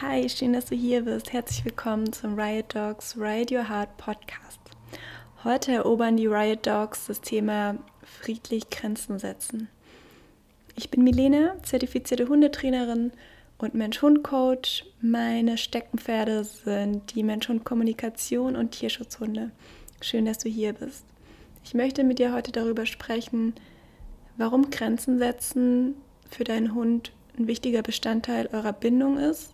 Hi, 0.00 0.28
schön, 0.28 0.52
dass 0.52 0.66
du 0.66 0.74
hier 0.74 1.04
bist. 1.04 1.32
Herzlich 1.32 1.64
willkommen 1.64 2.12
zum 2.12 2.38
Riot 2.38 2.74
Dogs 2.74 3.16
Ride 3.16 3.54
Your 3.54 3.68
Heart 3.68 3.96
Podcast. 3.96 4.60
Heute 5.44 5.72
erobern 5.72 6.16
die 6.16 6.26
Riot 6.26 6.66
Dogs 6.66 7.06
das 7.06 7.20
Thema 7.20 7.76
friedlich 8.02 8.70
Grenzen 8.70 9.18
setzen. 9.18 9.68
Ich 10.76 10.90
bin 10.90 11.04
Milena, 11.04 11.56
zertifizierte 11.62 12.28
Hundetrainerin 12.28 13.12
und 13.58 13.74
Mensch-Hund-Coach. 13.74 14.84
Meine 15.00 15.58
Steckenpferde 15.58 16.44
sind 16.44 17.14
die 17.14 17.22
Mensch-Hund-Kommunikation 17.22 18.56
und 18.56 18.70
Tierschutzhunde. 18.70 19.50
Schön, 20.00 20.24
dass 20.24 20.38
du 20.38 20.48
hier 20.48 20.72
bist. 20.72 21.04
Ich 21.64 21.74
möchte 21.74 22.04
mit 22.04 22.18
dir 22.18 22.32
heute 22.32 22.52
darüber 22.52 22.86
sprechen, 22.86 23.54
warum 24.38 24.70
Grenzen 24.70 25.18
setzen 25.18 25.96
für 26.30 26.44
deinen 26.44 26.74
Hund 26.74 27.12
ein 27.36 27.46
wichtiger 27.46 27.82
Bestandteil 27.82 28.48
eurer 28.52 28.72
Bindung 28.72 29.18
ist, 29.18 29.52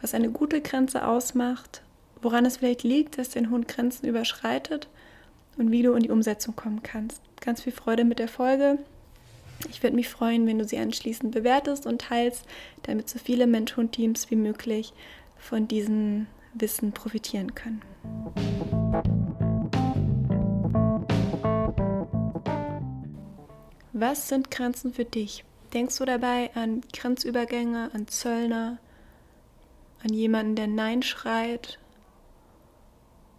was 0.00 0.14
eine 0.14 0.30
gute 0.30 0.60
Grenze 0.60 1.06
ausmacht, 1.06 1.82
woran 2.20 2.44
es 2.44 2.56
vielleicht 2.56 2.82
liegt, 2.82 3.18
dass 3.18 3.28
dein 3.28 3.50
Hund 3.50 3.68
Grenzen 3.68 4.06
überschreitet 4.06 4.88
und 5.56 5.70
wie 5.70 5.82
du 5.82 5.92
in 5.92 6.02
die 6.02 6.10
Umsetzung 6.10 6.56
kommen 6.56 6.82
kannst. 6.82 7.22
Ganz 7.40 7.62
viel 7.62 7.72
Freude 7.72 8.04
mit 8.04 8.18
der 8.18 8.28
Folge. 8.28 8.78
Ich 9.70 9.82
würde 9.82 9.94
mich 9.94 10.08
freuen, 10.08 10.46
wenn 10.46 10.58
du 10.58 10.64
sie 10.64 10.78
anschließend 10.78 11.32
bewertest 11.32 11.86
und 11.86 12.00
teilst, 12.00 12.44
damit 12.82 13.08
so 13.08 13.18
viele 13.18 13.46
Mensch-Hund-Teams 13.46 14.30
wie 14.30 14.36
möglich 14.36 14.92
von 15.36 15.68
diesem 15.68 16.26
Wissen 16.54 16.92
profitieren 16.92 17.54
können. 17.54 17.82
Was 24.02 24.26
sind 24.26 24.50
Grenzen 24.50 24.92
für 24.92 25.04
dich? 25.04 25.44
Denkst 25.72 25.96
du 25.98 26.04
dabei 26.04 26.50
an 26.56 26.80
Grenzübergänge, 26.92 27.88
an 27.94 28.08
Zöllner, 28.08 28.78
an 30.02 30.12
jemanden, 30.12 30.56
der 30.56 30.66
Nein 30.66 31.04
schreit? 31.04 31.78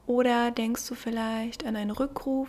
Oder 0.07 0.51
denkst 0.51 0.87
du 0.87 0.95
vielleicht 0.95 1.65
an 1.65 1.75
einen 1.75 1.91
Rückruf? 1.91 2.47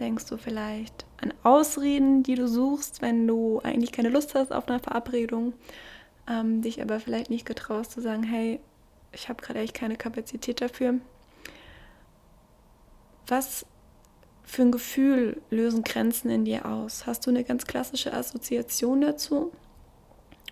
Denkst 0.00 0.24
du 0.28 0.38
vielleicht 0.38 1.04
an 1.20 1.34
Ausreden, 1.42 2.22
die 2.22 2.36
du 2.36 2.48
suchst, 2.48 3.02
wenn 3.02 3.26
du 3.26 3.60
eigentlich 3.62 3.92
keine 3.92 4.08
Lust 4.08 4.34
hast 4.34 4.50
auf 4.50 4.66
eine 4.66 4.80
Verabredung, 4.80 5.52
ähm, 6.26 6.62
dich 6.62 6.80
aber 6.80 7.00
vielleicht 7.00 7.28
nicht 7.28 7.44
getraust 7.44 7.92
zu 7.92 8.00
sagen, 8.00 8.22
hey, 8.22 8.60
ich 9.12 9.28
habe 9.28 9.42
gerade 9.42 9.60
echt 9.60 9.74
keine 9.74 9.96
Kapazität 9.96 10.62
dafür. 10.62 10.94
Was 13.26 13.66
für 14.46 14.62
ein 14.62 14.72
Gefühl 14.72 15.42
lösen 15.50 15.84
Grenzen 15.84 16.30
in 16.30 16.46
dir 16.46 16.64
aus? 16.64 17.06
Hast 17.06 17.26
du 17.26 17.30
eine 17.30 17.44
ganz 17.44 17.66
klassische 17.66 18.14
Assoziation 18.14 19.02
dazu? 19.02 19.52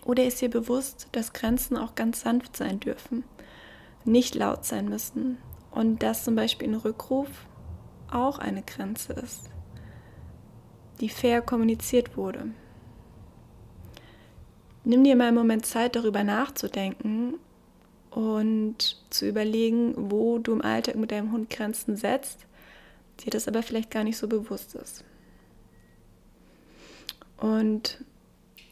Oder 0.05 0.27
ist 0.27 0.43
dir 0.43 0.51
bewusst, 0.51 1.09
dass 1.13 1.33
Grenzen 1.33 1.79
auch 1.79 1.95
ganz 1.95 2.21
sanft 2.21 2.57
sein 2.59 2.79
dürfen, 2.81 3.25
nicht 4.05 4.35
laut 4.35 4.67
sein 4.67 4.91
müssen 4.91 5.39
und 5.71 6.03
dass 6.03 6.25
zum 6.25 6.35
Beispiel 6.35 6.69
ein 6.69 6.75
Rückruf 6.75 7.29
auch 8.11 8.39
eine 8.39 8.63
Grenze 8.63 9.15
ist? 9.15 9.49
die 11.01 11.09
fair 11.09 11.43
kommuniziert 11.43 12.17
wurde. 12.17 12.51
Nimm 14.85 15.05
dir 15.05 15.17
mal 15.17 15.29
einen 15.29 15.37
Moment 15.37 15.67
Zeit, 15.67 15.97
darüber 15.97 16.25
nachzudenken 16.25 17.35
und 18.11 19.03
zu 19.11 19.27
überlegen, 19.27 19.95
wo 20.11 20.39
du 20.39 20.53
im 20.53 20.63
Alltag 20.63 20.97
mit 20.97 21.11
deinem 21.11 21.33
Hund 21.33 21.51
Grenzen 21.51 21.97
setzt, 21.97 22.47
dir 23.21 23.31
das 23.31 23.49
aber 23.49 23.63
vielleicht 23.63 23.91
gar 23.91 24.05
nicht 24.05 24.17
so 24.17 24.29
bewusst 24.29 24.75
ist. 24.75 25.05
Und 27.37 28.05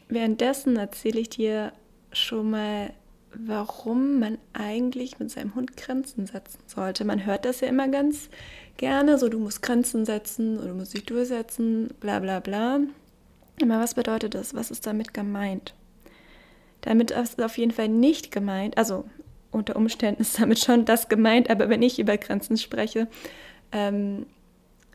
währenddessen 0.09 0.77
erzähle 0.77 1.19
ich 1.19 1.29
dir 1.29 1.73
schon 2.11 2.51
mal, 2.51 2.93
warum 3.35 4.19
man 4.19 4.37
eigentlich 4.53 5.19
mit 5.19 5.31
seinem 5.31 5.55
Hund 5.55 5.75
Grenzen 5.75 6.27
setzen 6.27 6.59
sollte. 6.67 7.03
Man 7.03 7.25
hört 7.25 7.45
das 7.45 7.61
ja 7.61 7.67
immer 7.67 7.87
ganz 7.87 8.29
gerne, 8.77 9.17
so 9.17 9.29
du 9.29 9.39
musst 9.39 9.61
Grenzen 9.61 10.05
setzen 10.05 10.57
oder 10.57 10.69
du 10.69 10.75
musst 10.75 10.93
dich 10.93 11.05
durchsetzen, 11.05 11.89
bla 11.99 12.19
bla 12.19 12.39
bla. 12.39 12.79
Aber 13.61 13.79
was 13.79 13.95
bedeutet 13.95 14.35
das? 14.35 14.53
Was 14.53 14.71
ist 14.71 14.85
damit 14.85 15.13
gemeint? 15.13 15.73
Damit 16.81 17.11
ist 17.11 17.41
auf 17.41 17.57
jeden 17.57 17.71
Fall 17.71 17.87
nicht 17.87 18.31
gemeint, 18.31 18.77
also 18.77 19.05
unter 19.51 19.75
Umständen 19.75 20.21
ist 20.21 20.39
damit 20.39 20.59
schon 20.59 20.85
das 20.85 21.09
gemeint, 21.09 21.49
aber 21.49 21.69
wenn 21.69 21.81
ich 21.81 21.99
über 21.99 22.17
Grenzen 22.17 22.57
spreche, 22.57 23.07
ähm, 23.73 24.25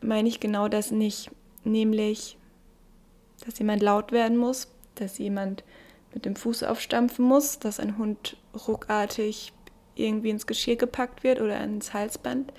meine 0.01 0.27
ich 0.27 0.39
genau 0.39 0.67
das 0.67 0.91
nicht. 0.91 1.29
Nämlich, 1.63 2.37
dass 3.45 3.59
jemand 3.59 3.83
laut 3.83 4.11
werden 4.11 4.37
muss, 4.37 4.71
dass 4.95 5.17
jemand 5.17 5.63
mit 6.13 6.25
dem 6.25 6.35
Fuß 6.35 6.63
aufstampfen 6.63 7.25
muss, 7.25 7.59
dass 7.59 7.79
ein 7.79 7.97
Hund 7.97 8.37
ruckartig 8.67 9.53
irgendwie 9.95 10.29
ins 10.29 10.47
Geschirr 10.47 10.77
gepackt 10.77 11.23
wird 11.23 11.41
oder 11.41 11.61
ins 11.61 11.93
Halsband. 11.93 12.51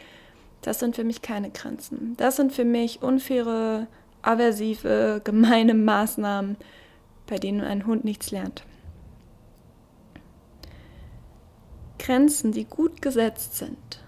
Das 0.63 0.79
sind 0.79 0.95
für 0.95 1.05
mich 1.05 1.23
keine 1.23 1.51
Grenzen. 1.51 2.15
Das 2.19 2.37
sind 2.37 2.53
für 2.53 2.65
mich 2.65 3.03
unfaire, 3.03 3.87
aversive, 4.23 5.21
gemeine 5.25 5.75
Maßnahmen, 5.75 6.57
bei 7.27 7.39
denen 7.39 7.63
ein 7.63 7.87
Hund 7.87 8.05
nichts 8.05 8.31
lernt. 8.31 8.65
Grenzen, 11.99 12.53
die 12.53 12.65
gut 12.65 13.03
gesetzt 13.03 13.57
sind, 13.57 14.03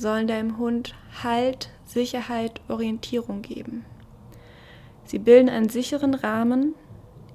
sollen 0.00 0.26
deinem 0.26 0.56
Hund 0.56 0.94
Halt, 1.22 1.68
Sicherheit, 1.84 2.62
Orientierung 2.68 3.42
geben. 3.42 3.84
Sie 5.04 5.18
bilden 5.18 5.50
einen 5.50 5.68
sicheren 5.68 6.14
Rahmen, 6.14 6.74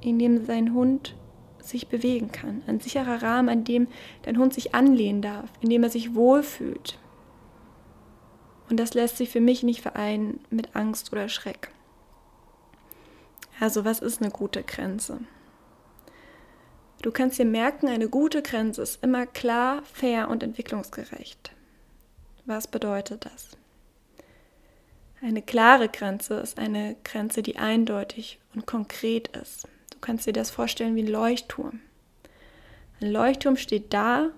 in 0.02 0.18
dem 0.18 0.46
sein 0.46 0.74
Hund 0.74 1.16
sich 1.60 1.88
bewegen 1.88 2.32
kann. 2.32 2.64
Ein 2.66 2.80
sicherer 2.80 3.22
Rahmen, 3.22 3.50
an 3.50 3.64
dem 3.66 3.88
dein 4.24 4.40
Hund 4.40 4.54
sich 4.54 4.74
anlehnen 4.74 5.22
darf, 5.22 5.50
in 5.62 5.70
dem 5.70 5.84
er 5.84 5.90
sich 5.90 6.16
wohlfühlt, 6.16 6.98
und 8.70 8.80
das 8.80 8.96
lässt 8.96 9.18
sich 9.18 9.30
für 9.30 9.42
mich 9.42 9.64
nicht 9.64 9.82
vereinen 9.82 10.40
mit 10.50 10.76
Angst 10.76 11.12
oder 11.12 11.30
Schreck. 11.30 11.70
Also 13.60 13.86
was 13.86 14.00
ist 14.00 14.22
eine 14.22 14.32
gute 14.32 14.64
Grenze? 14.64 15.20
Du 17.04 17.12
kannst 17.12 17.38
dir 17.38 17.46
merken, 17.46 17.88
eine 17.88 18.10
gute 18.10 18.42
Grenze 18.42 18.82
ist 18.82 19.04
immer 19.04 19.28
klar, 19.28 19.84
fair 19.84 20.30
und 20.30 20.42
entwicklungsgerecht. 20.42 21.52
Was 22.46 22.68
bedeutet 22.68 23.26
das? 23.26 23.58
Eine 25.20 25.42
klare 25.42 25.90
Grenze 25.90 26.36
ist 26.36 26.60
eine 26.60 26.96
Grenze, 27.04 27.42
die 27.42 27.58
eindeutig 27.58 28.38
und 28.54 28.68
konkret 28.68 29.36
ist. 29.36 29.68
Du 29.92 29.98
kannst 30.00 30.28
dir 30.28 30.34
das 30.34 30.52
vorstellen 30.52 30.96
wie 30.96 31.02
ein 31.02 31.08
Leuchtturm. 31.08 31.80
Ein 33.02 33.12
Leuchtturm 33.12 33.58
steht 33.58 33.92
da, 33.94 34.30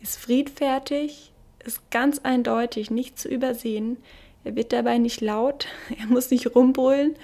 ist 0.00 0.16
friedfertig, 0.18 1.32
ist 1.62 1.90
ganz 1.90 2.20
eindeutig 2.20 2.90
nicht 2.90 3.18
zu 3.18 3.28
übersehen. 3.28 3.98
Er 4.42 4.56
wird 4.56 4.72
dabei 4.72 4.96
nicht 4.96 5.20
laut, 5.20 5.66
er 5.98 6.06
muss 6.06 6.30
nicht 6.30 6.54
rumbrüllen, 6.54 7.14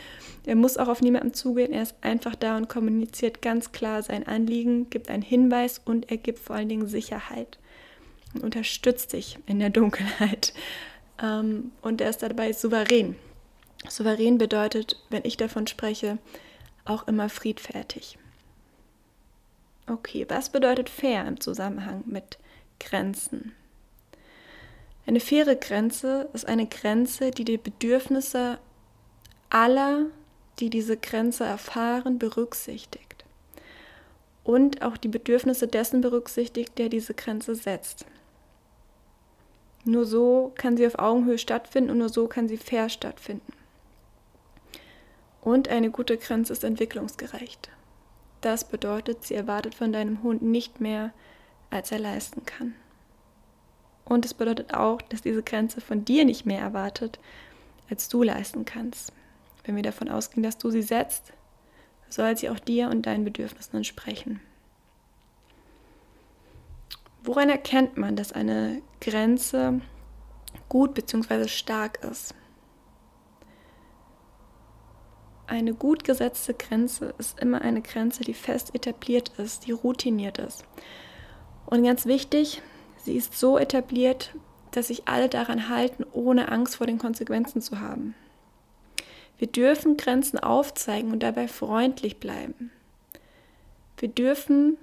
er 0.45 0.57
muss 0.57 0.77
auch 0.77 0.89
auf 0.89 1.01
niemanden 1.01 1.33
zugehen, 1.33 1.73
er 1.73 1.83
ist 1.83 1.95
einfach 2.03 2.35
da 2.35 2.59
und 2.59 2.69
kommuniziert 2.69 3.41
ganz 3.41 3.73
klar 3.73 4.03
sein 4.03 4.27
Anliegen, 4.27 4.91
gibt 4.91 5.09
einen 5.09 5.23
Hinweis 5.23 5.81
und 5.83 6.11
er 6.11 6.19
gibt 6.19 6.41
vor 6.41 6.57
allen 6.57 6.69
Dingen 6.69 6.89
Sicherheit 6.89 7.59
unterstützt 8.43 9.13
dich 9.13 9.39
in 9.47 9.59
der 9.59 9.71
Dunkelheit. 9.71 10.53
Ähm, 11.23 11.71
und 11.81 12.01
er 12.01 12.11
ist 12.11 12.23
dabei 12.23 12.53
souverän. 12.53 13.17
Souverän 13.89 14.39
bedeutet, 14.39 15.01
wenn 15.11 15.25
ich 15.25 15.37
davon 15.37 15.67
spreche, 15.67 16.19
auch 16.85 17.07
immer 17.07 17.29
friedfertig. 17.29 18.19
Okay, 19.87 20.25
was 20.29 20.49
bedeutet 20.49 20.89
fair 20.89 21.27
im 21.27 21.41
Zusammenhang 21.41 22.03
mit 22.07 22.39
Grenzen? 22.81 23.53
Eine 25.07 25.21
faire 25.21 25.55
Grenze 25.57 26.31
ist 26.33 26.49
eine 26.49 26.67
Grenze, 26.67 27.31
die 27.31 27.45
die 27.45 27.59
Bedürfnisse 27.59 28.59
aller, 29.51 30.07
die 30.59 30.71
diese 30.71 30.97
Grenze 30.97 31.45
erfahren, 31.45 32.19
berücksichtigt. 32.19 33.25
Und 34.43 34.83
auch 34.83 34.97
die 34.97 35.09
Bedürfnisse 35.09 35.69
dessen 35.69 36.01
berücksichtigt, 36.01 36.79
der 36.79 36.89
diese 36.89 37.13
Grenze 37.13 37.55
setzt. 37.55 38.07
Nur 39.85 40.07
so 40.07 40.53
kann 40.57 40.77
sie 40.77 40.87
auf 40.87 40.99
Augenhöhe 40.99 41.39
stattfinden 41.39 41.91
und 41.91 41.99
nur 41.99 42.09
so 42.09 42.27
kann 42.27 42.49
sie 42.49 42.57
fair 42.57 42.89
stattfinden. 42.89 43.53
Und 45.43 45.69
eine 45.69 45.91
gute 45.91 46.17
Grenze 46.17 46.55
ist 46.55 46.65
entwicklungsgerecht. 46.65 47.69
Das 48.41 48.65
bedeutet, 48.65 49.25
sie 49.25 49.35
erwartet 49.35 49.75
von 49.75 49.93
deinem 49.93 50.23
Hund 50.23 50.43
nicht 50.43 50.81
mehr, 50.81 51.13
als 51.71 51.93
er 51.93 51.99
leisten 51.99 52.47
kann. 52.47 52.75
Und 54.05 54.25
es 54.25 54.35
bedeutet 54.35 54.73
auch, 54.75 55.03
dass 55.03 55.23
diese 55.23 55.43
Grenze 55.43 55.81
von 55.81 56.05
dir 56.05 56.25
nicht 56.25 56.47
mehr 56.47 56.61
erwartet, 56.61 57.19
als 57.91 58.09
du 58.09 58.23
leisten 58.23 58.65
kannst. 58.65 59.13
Wenn 59.65 59.77
wir 59.77 59.83
davon 59.83 60.09
ausgehen, 60.09 60.43
dass 60.43 60.59
du 60.59 60.71
sie 60.71 60.83
setzt, 60.83 61.33
soll 62.09 62.37
sie 62.37 62.51
auch 62.51 62.59
dir 62.59 62.89
und 62.89 63.07
deinen 63.07 63.25
Bedürfnissen 63.25 63.77
entsprechen. 63.77 64.41
Woran 67.25 67.49
erkennt 67.49 67.97
man, 67.97 68.17
dass 68.17 68.33
eine 68.33 68.83
Grenze 69.01 69.81
gut 70.69 70.95
bzw. 70.95 71.49
stark 71.49 72.05
ist? 72.05 72.35
eine 75.47 75.75
gut 75.75 76.05
gesetzte 76.05 76.55
Grenze 76.55 77.15
ist 77.19 77.39
immer 77.41 77.63
eine 77.63 77.83
Grenze, 77.83 78.25
die 78.25 78.35
fest 78.35 78.75
etabliert 78.75 79.33
ist, 79.39 79.67
die 79.67 79.73
routiniert 79.73 80.39
ist. 80.39 80.65
Und 81.67 81.85
ganz 81.85 82.07
wichtig, 82.07 82.63
sie 82.97 83.17
ist 83.17 83.39
so 83.39 83.59
etabliert, 83.59 84.35
dass 84.71 84.89
sich 84.89 85.07
alle 85.07 85.29
daran 85.29 85.69
halten, 85.69 86.05
ohne 86.13 86.51
Angst 86.51 86.77
vor 86.77 86.87
den 86.87 86.99
Konsequenzen 86.99 87.61
zu 87.61 87.81
haben. 87.81 88.15
Wir 89.39 89.49
dürfen 89.49 89.97
Grenzen 89.97 90.39
aufzeigen 90.39 91.13
und 91.13 91.23
dabei 91.23 91.49
freundlich 91.49 92.19
bleiben. 92.19 92.71
Wir 93.99 94.09
dürfen 94.09 94.77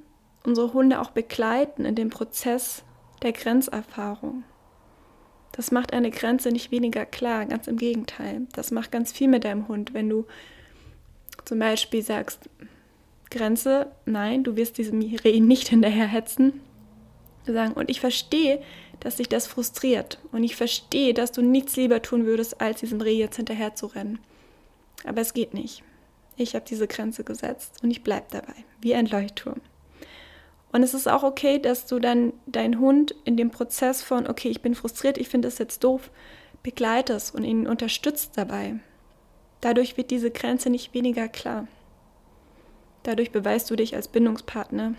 unsere 0.43 0.73
Hunde 0.73 0.99
auch 0.99 1.11
begleiten 1.11 1.85
in 1.85 1.95
dem 1.95 2.09
Prozess 2.09 2.83
der 3.21 3.31
Grenzerfahrung. 3.31 4.43
Das 5.51 5.71
macht 5.71 5.93
eine 5.93 6.11
Grenze 6.11 6.51
nicht 6.51 6.71
weniger 6.71 7.05
klar, 7.05 7.45
ganz 7.45 7.67
im 7.67 7.77
Gegenteil. 7.77 8.47
Das 8.53 8.71
macht 8.71 8.91
ganz 8.91 9.11
viel 9.11 9.27
mit 9.27 9.43
deinem 9.43 9.67
Hund, 9.67 9.93
wenn 9.93 10.09
du 10.09 10.25
zum 11.45 11.59
Beispiel 11.59 12.01
sagst, 12.01 12.49
Grenze, 13.29 13.91
nein, 14.05 14.43
du 14.43 14.55
wirst 14.55 14.77
diesem 14.77 15.01
Reh 15.01 15.39
nicht 15.39 15.69
hinterherhetzen. 15.69 16.61
Sagen, 17.45 17.73
und 17.73 17.89
ich 17.89 17.99
verstehe, 17.99 18.61
dass 18.99 19.15
dich 19.15 19.27
das 19.27 19.47
frustriert. 19.47 20.19
Und 20.31 20.43
ich 20.43 20.55
verstehe, 20.55 21.13
dass 21.13 21.31
du 21.31 21.41
nichts 21.41 21.75
lieber 21.75 22.01
tun 22.01 22.25
würdest, 22.25 22.61
als 22.61 22.81
diesem 22.81 23.01
Reh 23.01 23.17
jetzt 23.17 23.37
hinterher 23.37 23.75
zu 23.75 23.87
rennen. 23.87 24.19
Aber 25.05 25.21
es 25.21 25.33
geht 25.33 25.53
nicht. 25.53 25.83
Ich 26.37 26.55
habe 26.55 26.65
diese 26.67 26.87
Grenze 26.87 27.23
gesetzt 27.23 27.83
und 27.83 27.91
ich 27.91 28.03
bleibe 28.03 28.27
dabei, 28.29 28.53
wie 28.79 28.95
ein 28.95 29.07
Leuchtturm. 29.07 29.61
Und 30.71 30.83
es 30.83 30.93
ist 30.93 31.07
auch 31.07 31.23
okay, 31.23 31.59
dass 31.59 31.85
du 31.85 31.99
dann 31.99 32.33
deinen 32.45 32.79
Hund 32.79 33.13
in 33.25 33.35
dem 33.35 33.51
Prozess 33.51 34.01
von, 34.01 34.27
okay, 34.27 34.49
ich 34.49 34.61
bin 34.61 34.73
frustriert, 34.73 35.17
ich 35.17 35.27
finde 35.27 35.47
das 35.47 35.57
jetzt 35.57 35.83
doof, 35.83 36.09
begleitest 36.63 37.35
und 37.35 37.43
ihn 37.43 37.67
unterstützt 37.67 38.37
dabei. 38.37 38.75
Dadurch 39.59 39.97
wird 39.97 40.11
diese 40.11 40.31
Grenze 40.31 40.69
nicht 40.69 40.93
weniger 40.93 41.27
klar. 41.27 41.67
Dadurch 43.03 43.31
beweist 43.31 43.69
du 43.69 43.75
dich 43.75 43.95
als 43.95 44.07
Bindungspartner 44.07 44.93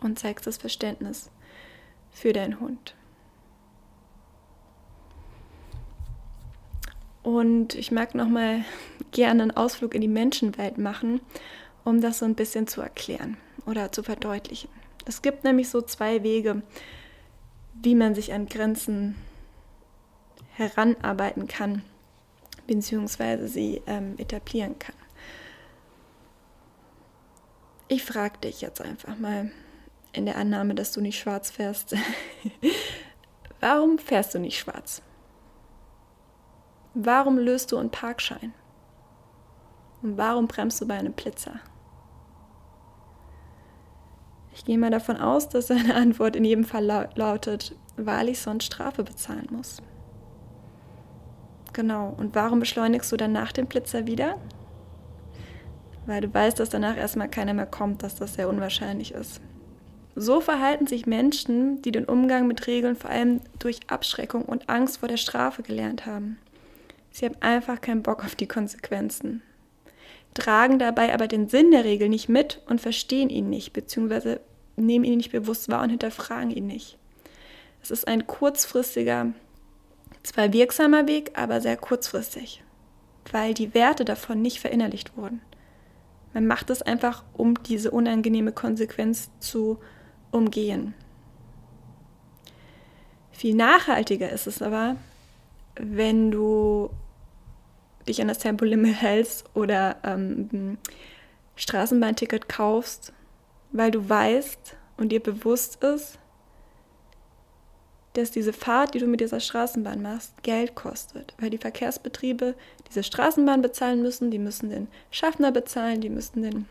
und 0.00 0.18
zeigst 0.18 0.46
das 0.46 0.56
Verständnis 0.56 1.30
für 2.10 2.32
deinen 2.32 2.58
Hund. 2.60 2.94
Und 7.22 7.74
ich 7.74 7.92
mag 7.92 8.14
noch 8.14 8.28
mal 8.28 8.64
gerne 9.12 9.42
einen 9.42 9.56
Ausflug 9.56 9.94
in 9.94 10.00
die 10.00 10.08
Menschenwelt 10.08 10.78
machen, 10.78 11.20
um 11.84 12.00
das 12.00 12.18
so 12.18 12.24
ein 12.24 12.34
bisschen 12.34 12.66
zu 12.66 12.80
erklären 12.80 13.36
oder 13.66 13.92
zu 13.92 14.02
verdeutlichen. 14.02 14.70
Es 15.06 15.22
gibt 15.22 15.44
nämlich 15.44 15.68
so 15.68 15.80
zwei 15.80 16.22
Wege, 16.22 16.62
wie 17.74 17.94
man 17.94 18.14
sich 18.14 18.32
an 18.32 18.46
Grenzen 18.46 19.16
heranarbeiten 20.54 21.46
kann, 21.46 21.82
beziehungsweise 22.66 23.48
sie 23.48 23.82
ähm, 23.86 24.14
etablieren 24.18 24.78
kann. 24.78 24.96
Ich 27.86 28.04
frage 28.04 28.38
dich 28.38 28.60
jetzt 28.60 28.82
einfach 28.82 29.16
mal 29.18 29.50
in 30.12 30.26
der 30.26 30.36
Annahme, 30.36 30.74
dass 30.74 30.92
du 30.92 31.00
nicht 31.00 31.18
schwarz 31.18 31.50
fährst. 31.50 31.94
Warum 33.60 33.98
fährst 33.98 34.34
du 34.34 34.38
nicht 34.38 34.58
schwarz? 34.58 35.02
Warum 36.94 37.38
löst 37.38 37.72
du 37.72 37.78
einen 37.78 37.90
Parkschein? 37.90 38.52
Und 40.02 40.16
warum 40.16 40.46
bremst 40.46 40.80
du 40.80 40.86
bei 40.86 40.94
einem 40.94 41.12
Blitzer? 41.12 41.60
Ich 44.58 44.64
gehe 44.64 44.76
mal 44.76 44.90
davon 44.90 45.16
aus, 45.16 45.48
dass 45.48 45.68
seine 45.68 45.94
Antwort 45.94 46.34
in 46.34 46.44
jedem 46.44 46.64
Fall 46.64 46.84
lautet, 47.14 47.76
weil 47.96 48.28
ich 48.28 48.40
sonst 48.40 48.64
Strafe 48.64 49.04
bezahlen 49.04 49.46
muss. 49.52 49.80
Genau. 51.72 52.12
Und 52.18 52.34
warum 52.34 52.58
beschleunigst 52.58 53.10
du 53.12 53.16
dann 53.16 53.30
nach 53.30 53.52
dem 53.52 53.66
Blitzer 53.66 54.08
wieder? 54.08 54.36
Weil 56.06 56.22
du 56.22 56.34
weißt, 56.34 56.58
dass 56.58 56.70
danach 56.70 56.96
erstmal 56.96 57.28
keiner 57.28 57.54
mehr 57.54 57.66
kommt, 57.66 58.02
dass 58.02 58.16
das 58.16 58.34
sehr 58.34 58.48
unwahrscheinlich 58.48 59.12
ist. 59.12 59.40
So 60.16 60.40
verhalten 60.40 60.88
sich 60.88 61.06
Menschen, 61.06 61.80
die 61.82 61.92
den 61.92 62.06
Umgang 62.06 62.48
mit 62.48 62.66
Regeln 62.66 62.96
vor 62.96 63.10
allem 63.10 63.40
durch 63.60 63.78
Abschreckung 63.86 64.42
und 64.42 64.68
Angst 64.68 64.98
vor 64.98 65.08
der 65.08 65.18
Strafe 65.18 65.62
gelernt 65.62 66.04
haben. 66.04 66.36
Sie 67.12 67.26
haben 67.26 67.36
einfach 67.38 67.80
keinen 67.80 68.02
Bock 68.02 68.24
auf 68.24 68.34
die 68.34 68.48
Konsequenzen, 68.48 69.40
tragen 70.34 70.80
dabei 70.80 71.14
aber 71.14 71.28
den 71.28 71.48
Sinn 71.48 71.70
der 71.70 71.84
Regel 71.84 72.08
nicht 72.08 72.28
mit 72.28 72.60
und 72.66 72.80
verstehen 72.80 73.30
ihn 73.30 73.48
nicht, 73.48 73.72
beziehungsweise 73.72 74.40
nehmen 74.86 75.04
ihn 75.04 75.18
nicht 75.18 75.32
bewusst 75.32 75.68
wahr 75.68 75.82
und 75.82 75.90
hinterfragen 75.90 76.50
ihn 76.50 76.66
nicht. 76.66 76.98
Es 77.82 77.90
ist 77.90 78.08
ein 78.08 78.26
kurzfristiger, 78.26 79.32
zwar 80.22 80.52
wirksamer 80.52 81.06
Weg, 81.06 81.32
aber 81.34 81.60
sehr 81.60 81.76
kurzfristig, 81.76 82.62
weil 83.30 83.54
die 83.54 83.74
Werte 83.74 84.04
davon 84.04 84.42
nicht 84.42 84.60
verinnerlicht 84.60 85.16
wurden. 85.16 85.40
Man 86.34 86.46
macht 86.46 86.70
es 86.70 86.82
einfach, 86.82 87.24
um 87.32 87.62
diese 87.62 87.90
unangenehme 87.90 88.52
Konsequenz 88.52 89.30
zu 89.40 89.78
umgehen. 90.30 90.94
Viel 93.32 93.54
nachhaltiger 93.54 94.30
ist 94.30 94.46
es 94.46 94.60
aber, 94.60 94.96
wenn 95.76 96.30
du 96.30 96.90
dich 98.06 98.20
an 98.20 98.28
das 98.28 98.38
Tempolimit 98.38 99.00
hältst 99.00 99.44
oder 99.54 99.96
ähm, 100.02 100.48
ein 100.52 100.78
Straßenbahnticket 101.56 102.48
kaufst 102.48 103.12
weil 103.72 103.90
du 103.90 104.08
weißt 104.08 104.76
und 104.96 105.10
dir 105.10 105.20
bewusst 105.20 105.82
ist, 105.82 106.18
dass 108.14 108.30
diese 108.30 108.52
Fahrt, 108.52 108.94
die 108.94 108.98
du 108.98 109.06
mit 109.06 109.20
dieser 109.20 109.40
Straßenbahn 109.40 110.02
machst, 110.02 110.42
Geld 110.42 110.74
kostet, 110.74 111.34
weil 111.38 111.50
die 111.50 111.58
Verkehrsbetriebe 111.58 112.54
diese 112.88 113.02
Straßenbahn 113.02 113.62
bezahlen 113.62 114.02
müssen, 114.02 114.30
die 114.30 114.38
müssen 114.38 114.70
den 114.70 114.88
Schaffner 115.10 115.52
bezahlen, 115.52 116.00
die 116.00 116.10
müssen 116.10 116.42
den, 116.42 116.66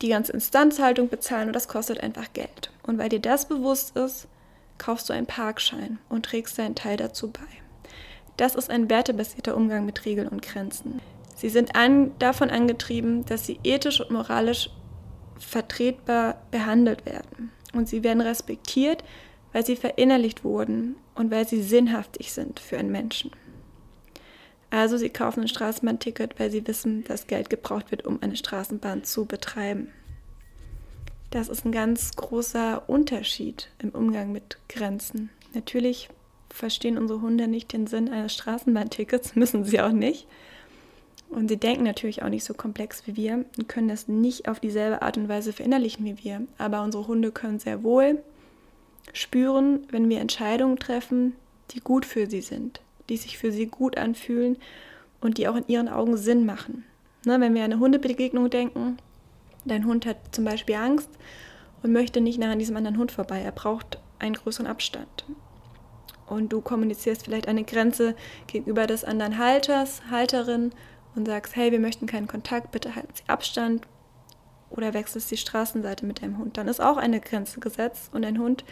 die 0.00 0.08
ganze 0.08 0.32
Instanzhaltung 0.32 1.08
bezahlen 1.08 1.48
und 1.48 1.52
das 1.52 1.68
kostet 1.68 2.00
einfach 2.00 2.32
Geld. 2.32 2.70
Und 2.84 2.98
weil 2.98 3.10
dir 3.10 3.20
das 3.20 3.46
bewusst 3.46 3.96
ist, 3.96 4.28
kaufst 4.78 5.08
du 5.08 5.12
einen 5.12 5.26
Parkschein 5.26 5.98
und 6.08 6.24
trägst 6.24 6.58
deinen 6.58 6.74
Teil 6.74 6.96
dazu 6.96 7.30
bei. 7.30 7.40
Das 8.36 8.54
ist 8.54 8.70
ein 8.70 8.88
wertebasierter 8.88 9.56
Umgang 9.56 9.84
mit 9.84 10.04
Regeln 10.06 10.28
und 10.28 10.42
Grenzen. 10.42 11.00
Sie 11.36 11.50
sind 11.50 11.76
an, 11.76 12.12
davon 12.18 12.50
angetrieben, 12.50 13.26
dass 13.26 13.46
sie 13.46 13.58
ethisch 13.62 14.00
und 14.00 14.10
moralisch 14.10 14.70
vertretbar 15.38 16.42
behandelt 16.50 17.06
werden. 17.06 17.50
Und 17.72 17.88
sie 17.88 18.02
werden 18.04 18.20
respektiert, 18.20 19.02
weil 19.52 19.64
sie 19.64 19.76
verinnerlicht 19.76 20.44
wurden 20.44 20.96
und 21.14 21.30
weil 21.30 21.46
sie 21.46 21.62
sinnhaftig 21.62 22.32
sind 22.32 22.60
für 22.60 22.78
einen 22.78 22.92
Menschen. 22.92 23.30
Also 24.70 24.96
sie 24.96 25.10
kaufen 25.10 25.42
ein 25.42 25.48
Straßenbahnticket, 25.48 26.40
weil 26.40 26.50
sie 26.50 26.66
wissen, 26.66 27.04
dass 27.04 27.26
Geld 27.26 27.50
gebraucht 27.50 27.90
wird, 27.90 28.06
um 28.06 28.22
eine 28.22 28.36
Straßenbahn 28.36 29.04
zu 29.04 29.26
betreiben. 29.26 29.88
Das 31.30 31.48
ist 31.48 31.64
ein 31.64 31.72
ganz 31.72 32.12
großer 32.16 32.88
Unterschied 32.88 33.68
im 33.78 33.90
Umgang 33.90 34.32
mit 34.32 34.58
Grenzen. 34.68 35.30
Natürlich 35.54 36.08
verstehen 36.48 36.98
unsere 36.98 37.20
Hunde 37.20 37.48
nicht 37.48 37.72
den 37.72 37.86
Sinn 37.86 38.08
eines 38.08 38.34
Straßenbahntickets, 38.34 39.34
müssen 39.36 39.64
sie 39.64 39.80
auch 39.80 39.92
nicht. 39.92 40.26
Und 41.32 41.48
sie 41.48 41.56
denken 41.56 41.84
natürlich 41.84 42.22
auch 42.22 42.28
nicht 42.28 42.44
so 42.44 42.52
komplex 42.52 43.06
wie 43.06 43.16
wir 43.16 43.46
und 43.56 43.66
können 43.66 43.88
das 43.88 44.06
nicht 44.06 44.48
auf 44.48 44.60
dieselbe 44.60 45.00
Art 45.00 45.16
und 45.16 45.30
Weise 45.30 45.54
verinnerlichen 45.54 46.04
wie 46.04 46.22
wir. 46.22 46.42
Aber 46.58 46.82
unsere 46.82 47.06
Hunde 47.08 47.32
können 47.32 47.58
sehr 47.58 47.82
wohl 47.82 48.22
spüren, 49.14 49.86
wenn 49.90 50.10
wir 50.10 50.20
Entscheidungen 50.20 50.78
treffen, 50.78 51.32
die 51.70 51.80
gut 51.80 52.04
für 52.04 52.28
sie 52.28 52.42
sind, 52.42 52.82
die 53.08 53.16
sich 53.16 53.38
für 53.38 53.50
sie 53.50 53.66
gut 53.66 53.96
anfühlen 53.96 54.58
und 55.22 55.38
die 55.38 55.48
auch 55.48 55.56
in 55.56 55.66
ihren 55.68 55.88
Augen 55.88 56.18
Sinn 56.18 56.44
machen. 56.44 56.84
Ne, 57.24 57.40
wenn 57.40 57.54
wir 57.54 57.64
an 57.64 57.72
eine 57.72 57.80
Hundebegegnung 57.80 58.50
denken, 58.50 58.98
dein 59.64 59.86
Hund 59.86 60.04
hat 60.04 60.18
zum 60.32 60.44
Beispiel 60.44 60.74
Angst 60.74 61.08
und 61.82 61.92
möchte 61.92 62.20
nicht 62.20 62.38
nah 62.38 62.52
an 62.52 62.58
diesem 62.58 62.76
anderen 62.76 62.98
Hund 62.98 63.10
vorbei. 63.10 63.40
Er 63.40 63.52
braucht 63.52 63.98
einen 64.18 64.34
größeren 64.34 64.66
Abstand. 64.66 65.24
Und 66.26 66.52
du 66.52 66.60
kommunizierst 66.60 67.24
vielleicht 67.24 67.48
eine 67.48 67.64
Grenze 67.64 68.14
gegenüber 68.46 68.86
des 68.86 69.04
anderen 69.04 69.38
Halters, 69.38 70.02
Halterin 70.10 70.72
und 71.14 71.26
sagst, 71.26 71.56
hey, 71.56 71.72
wir 71.72 71.80
möchten 71.80 72.06
keinen 72.06 72.26
Kontakt, 72.26 72.70
bitte 72.72 72.94
halten 72.94 73.12
Sie 73.14 73.22
Abstand 73.26 73.86
oder 74.70 74.94
wechselst 74.94 75.30
die 75.30 75.36
Straßenseite 75.36 76.06
mit 76.06 76.22
deinem 76.22 76.38
Hund, 76.38 76.56
dann 76.56 76.68
ist 76.68 76.80
auch 76.80 76.96
eine 76.96 77.20
Grenze 77.20 77.60
gesetzt 77.60 78.12
und 78.14 78.22
dein 78.22 78.38
Hund 78.38 78.64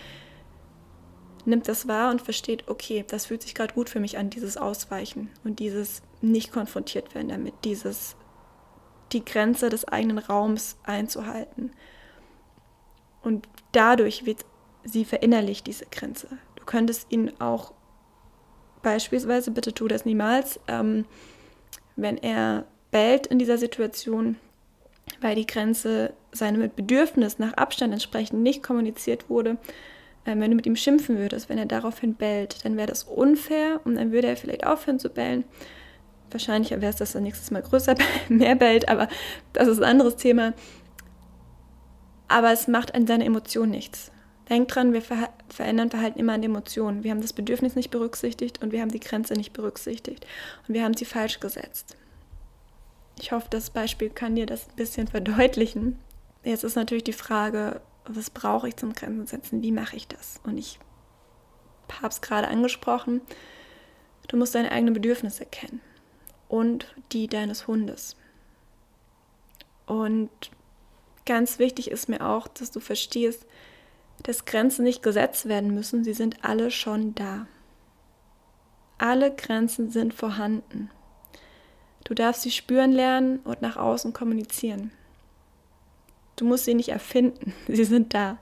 nimmt 1.45 1.69
das 1.69 1.89
wahr 1.89 2.11
und 2.11 2.23
versteht, 2.23 2.69
okay, 2.69 3.05
das 3.07 3.27
fühlt 3.27 3.43
sich 3.43 3.55
gerade 3.55 3.75
gut 3.75 3.89
für 3.89 4.01
mich 4.01 4.19
an, 4.19 4.31
dieses 4.31 4.57
Ausweichen 4.57 5.31
und 5.45 5.59
dieses 5.59 6.03
nicht 6.21 6.53
konfrontiert 6.53 7.15
werden 7.15 7.29
damit, 7.29 7.55
dieses 7.65 8.17
die 9.13 9.25
Grenze 9.25 9.71
des 9.71 9.87
eigenen 9.87 10.19
Raums 10.19 10.77
einzuhalten. 10.85 11.73
Und 13.23 13.49
dadurch 13.73 14.25
wird 14.25 14.45
sie 14.85 15.05
verinnerlicht, 15.05 15.67
diese 15.67 15.87
Grenze. 15.87 16.29
Du 16.57 16.65
könntest 16.65 17.11
ihn 17.11 17.33
auch 17.41 17.73
beispielsweise, 18.83 19.51
bitte 19.51 19.75
tu 19.75 19.89
das 19.89 20.05
niemals, 20.05 20.61
ähm, 20.69 21.05
wenn 22.03 22.19
er 22.19 22.65
bellt 22.91 23.27
in 23.27 23.39
dieser 23.39 23.59
Situation, 23.59 24.37
weil 25.21 25.35
die 25.35 25.47
Grenze 25.47 26.13
seinem 26.33 26.71
Bedürfnis 26.75 27.39
nach 27.39 27.55
Abstand 27.55 27.93
entsprechend 27.93 28.43
nicht 28.43 28.63
kommuniziert 28.63 29.29
wurde, 29.29 29.59
äh, 30.25 30.37
wenn 30.37 30.51
du 30.51 30.57
mit 30.57 30.67
ihm 30.67 30.77
schimpfen 30.77 31.19
würdest, 31.19 31.49
wenn 31.49 31.59
er 31.59 31.67
daraufhin 31.67 32.15
bellt, 32.15 32.65
dann 32.65 32.77
wäre 32.77 32.89
das 32.89 33.05
unfair 33.05 33.81
und 33.85 33.97
dann 33.97 34.13
würde 34.13 34.29
er 34.29 34.37
vielleicht 34.37 34.67
aufhören 34.67 34.99
zu 34.99 35.09
bellen. 35.11 35.45
Wahrscheinlich 36.31 36.71
wäre 36.71 36.87
es, 36.87 36.97
dass 36.97 37.15
er 37.15 37.21
nächstes 37.21 37.51
Mal 37.51 37.63
größer, 37.63 37.95
mehr 38.29 38.55
bellt, 38.55 38.89
aber 38.89 39.09
das 39.53 39.69
ist 39.69 39.79
ein 39.79 39.91
anderes 39.91 40.17
Thema. 40.17 40.53
Aber 42.29 42.53
es 42.53 42.69
macht 42.69 42.95
an 42.95 43.07
seiner 43.07 43.25
Emotion 43.25 43.71
nichts. 43.71 44.13
Denk 44.51 44.69
dran, 44.69 44.93
wir 44.93 45.01
ver 45.01 45.31
verändern 45.49 45.91
Verhalten 45.91 46.19
immer 46.19 46.35
an 46.35 46.43
Emotionen. 46.43 47.05
Wir 47.05 47.13
haben 47.13 47.21
das 47.21 47.33
Bedürfnis 47.33 47.77
nicht 47.77 47.91
berücksichtigt 47.91 48.63
und 48.63 48.73
wir 48.73 48.81
haben 48.81 48.91
die 48.91 49.01
Grenze 49.01 49.35
nicht 49.35 49.53
berücksichtigt. 49.53 50.27
Und 50.67 50.75
wir 50.75 50.85
haben 50.85 50.95
sie 50.95 51.05
falsch 51.05 51.41
gesetzt. 51.41 51.97
Ich 53.21 53.33
hoffe, 53.33 53.47
das 53.51 53.71
Beispiel 53.71 54.11
kann 54.11 54.35
dir 54.35 54.47
das 54.47 54.69
ein 54.69 54.77
bisschen 54.77 55.07
verdeutlichen. 55.07 55.99
Jetzt 56.43 56.65
ist 56.65 56.75
natürlich 56.75 57.05
die 57.05 57.13
Frage, 57.13 57.81
was 58.07 58.31
brauche 58.31 58.69
ich 58.69 58.77
zum 58.77 58.93
Grenzen 58.93 59.27
setzen? 59.27 59.63
Wie 59.63 59.73
mache 59.73 59.97
ich 59.97 60.09
das? 60.09 60.41
Und 60.43 60.59
ich 60.59 60.79
habe 62.01 62.09
es 62.09 62.21
gerade 62.21 62.49
angesprochen. 62.49 63.21
Du 64.29 64.37
musst 64.37 64.55
deine 64.55 64.73
eigenen 64.73 64.95
Bedürfnisse 64.95 65.45
kennen 65.47 65.81
und 66.49 66.95
die 67.13 67.29
deines 67.29 67.67
Hundes. 67.67 68.17
Und 69.87 70.31
ganz 71.27 71.59
wichtig 71.59 71.91
ist 71.91 72.09
mir 72.09 72.27
auch, 72.27 72.49
dass 72.49 72.71
du 72.71 72.81
verstehst, 72.81 73.47
dass 74.23 74.45
Grenzen 74.45 74.85
nicht 74.85 75.03
gesetzt 75.03 75.49
werden 75.49 75.75
müssen, 75.75 76.05
sie 76.05 76.13
sind 76.13 76.45
alle 76.45 76.71
schon 76.71 77.15
da. 77.15 77.47
Alle 78.99 79.35
Grenzen 79.35 79.91
sind 79.91 80.13
vorhanden. 80.13 80.91
Du 82.05 82.15
darfst 82.15 82.43
sie 82.43 82.51
spüren 82.51 82.93
lernen 82.93 83.39
und 83.41 83.63
nach 83.63 83.77
außen 83.77 84.13
kommunizieren. 84.13 84.93
Du 86.37 86.45
musst 86.45 86.65
sie 86.65 86.75
nicht 86.75 86.91
erfinden, 86.91 87.55
sie 87.69 87.85
sind 87.85 88.15
da. 88.15 88.39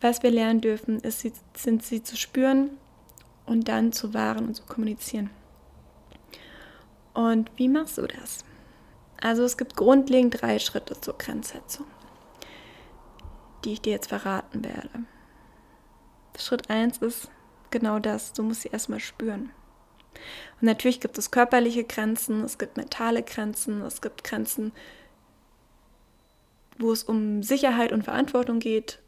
Was 0.00 0.22
wir 0.22 0.30
lernen 0.30 0.60
dürfen, 0.60 1.00
ist, 1.00 1.20
sie, 1.20 1.32
sind 1.56 1.82
sie 1.82 2.02
zu 2.02 2.16
spüren 2.16 2.70
und 3.46 3.68
dann 3.68 3.92
zu 3.92 4.14
wahren 4.14 4.46
und 4.46 4.54
zu 4.54 4.64
kommunizieren. 4.64 5.30
Und 7.14 7.50
wie 7.56 7.68
machst 7.68 7.98
du 7.98 8.02
das? 8.02 8.44
Also 9.20 9.44
es 9.44 9.56
gibt 9.56 9.76
grundlegend 9.76 10.42
drei 10.42 10.58
Schritte 10.58 11.00
zur 11.00 11.16
Grenzsetzung 11.16 11.86
die 13.64 13.74
ich 13.74 13.80
dir 13.80 13.92
jetzt 13.92 14.08
verraten 14.08 14.64
werde. 14.64 14.90
Schritt 16.38 16.70
1 16.70 16.98
ist 16.98 17.30
genau 17.70 17.98
das, 17.98 18.32
du 18.32 18.42
musst 18.42 18.62
sie 18.62 18.68
erstmal 18.68 19.00
spüren. 19.00 19.50
Und 20.60 20.62
natürlich 20.62 21.00
gibt 21.00 21.18
es 21.18 21.30
körperliche 21.30 21.84
Grenzen, 21.84 22.44
es 22.44 22.58
gibt 22.58 22.76
mentale 22.76 23.22
Grenzen, 23.22 23.82
es 23.82 24.00
gibt 24.00 24.24
Grenzen, 24.24 24.72
wo 26.78 26.92
es 26.92 27.02
um 27.02 27.42
Sicherheit 27.42 27.92
und 27.92 28.04
Verantwortung 28.04 28.58
geht. 28.58 29.00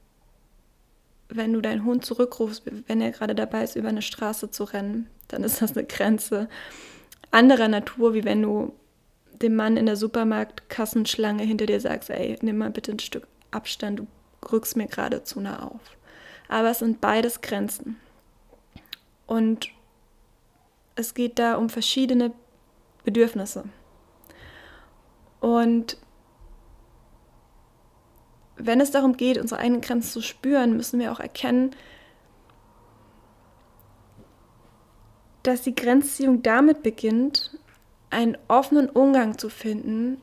Wenn 1.28 1.52
du 1.52 1.60
deinen 1.60 1.84
Hund 1.84 2.04
zurückrufst, 2.04 2.64
wenn 2.86 3.00
er 3.00 3.10
gerade 3.10 3.34
dabei 3.34 3.62
ist, 3.62 3.76
über 3.76 3.88
eine 3.88 4.02
Straße 4.02 4.50
zu 4.50 4.64
rennen, 4.64 5.08
dann 5.28 5.44
ist 5.44 5.60
das 5.60 5.76
eine 5.76 5.86
Grenze 5.86 6.48
anderer 7.30 7.68
Natur, 7.68 8.14
wie 8.14 8.24
wenn 8.24 8.42
du 8.42 8.74
dem 9.42 9.54
Mann 9.54 9.76
in 9.76 9.86
der 9.86 9.96
Supermarktkassenschlange 9.96 11.42
hinter 11.44 11.66
dir 11.66 11.80
sagst, 11.80 12.10
ey, 12.10 12.38
nimm 12.42 12.58
mal 12.58 12.70
bitte 12.70 12.92
ein 12.92 12.98
Stück 12.98 13.26
Abstand, 13.50 14.00
du 14.00 14.06
rückst 14.50 14.76
mir 14.76 14.86
gerade 14.86 15.24
zu 15.24 15.40
nah 15.40 15.62
auf. 15.62 15.80
Aber 16.48 16.70
es 16.70 16.78
sind 16.78 17.00
beides 17.00 17.40
Grenzen. 17.40 18.00
Und 19.26 19.68
es 20.94 21.14
geht 21.14 21.38
da 21.38 21.56
um 21.56 21.68
verschiedene 21.68 22.32
Bedürfnisse. 23.04 23.64
Und 25.40 25.98
wenn 28.56 28.80
es 28.80 28.90
darum 28.90 29.16
geht, 29.16 29.38
unsere 29.38 29.60
eigenen 29.60 29.80
Grenzen 29.80 30.10
zu 30.10 30.22
spüren, 30.22 30.76
müssen 30.76 30.98
wir 30.98 31.12
auch 31.12 31.20
erkennen, 31.20 31.70
dass 35.42 35.62
die 35.62 35.74
Grenzziehung 35.74 36.42
damit 36.42 36.82
beginnt, 36.82 37.58
einen 38.10 38.36
offenen 38.48 38.88
Umgang 38.88 39.38
zu 39.38 39.48
finden 39.48 40.20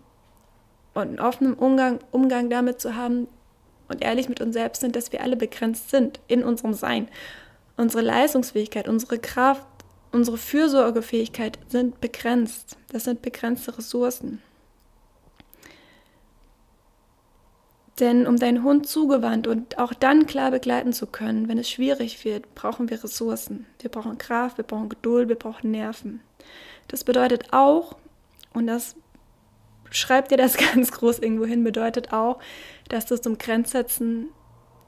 und 0.94 1.04
einen 1.04 1.20
offenen 1.20 1.54
Umgang, 1.54 2.00
Umgang 2.12 2.50
damit 2.50 2.82
zu 2.82 2.96
haben, 2.96 3.28
und 3.88 4.04
ehrlich 4.04 4.30
mit 4.30 4.42
uns 4.42 4.54
selbst 4.54 4.82
sind, 4.82 4.96
dass 4.96 5.12
wir 5.12 5.22
alle 5.22 5.36
begrenzt 5.36 5.90
sind 5.90 6.20
in 6.28 6.44
unserem 6.44 6.74
Sein. 6.74 7.08
Unsere 7.78 8.04
Leistungsfähigkeit, 8.04 8.88
unsere 8.88 9.20
Kraft, 9.20 9.68
unsere 10.12 10.38
Fürsorgefähigkeit 10.38 11.60
sind 11.68 12.00
begrenzt. 12.02 12.78
Das 12.92 13.04
sind 13.04 13.22
begrenzte 13.22 13.78
Ressourcen. 13.78 14.42
Denn 18.00 18.28
um 18.28 18.38
deinen 18.38 18.64
Hund 18.64 18.88
zugewandt 18.88 19.48
und 19.48 19.78
auch 19.78 19.94
dann 19.94 20.26
klar 20.26 20.52
begleiten 20.52 20.92
zu 20.92 21.08
können, 21.08 21.48
wenn 21.48 21.58
es 21.58 21.70
schwierig 21.70 22.26
wird, 22.26 22.54
brauchen 22.54 22.90
wir 22.90 23.02
Ressourcen. 23.02 23.66
Wir 23.80 23.90
brauchen 23.90 24.18
Kraft, 24.18 24.58
wir 24.58 24.66
brauchen 24.66 24.90
Geduld, 24.90 25.30
wir 25.30 25.38
brauchen 25.38 25.72
Nerven. 25.72 26.20
Das 26.90 27.06
bedeutet 27.06 27.54
auch, 27.54 27.96
und 28.54 28.68
das 28.68 28.96
schreib 29.92 30.30
dir 30.30 30.38
das 30.38 30.58
ganz 30.74 30.92
groß 30.92 31.20
irgendwo 31.20 31.46
hin, 31.46 31.64
bedeutet 31.64 32.14
auch, 32.14 32.40
dass 32.90 33.06
du 33.06 33.20
zum 33.20 33.38
Grenzsetzen 33.38 34.30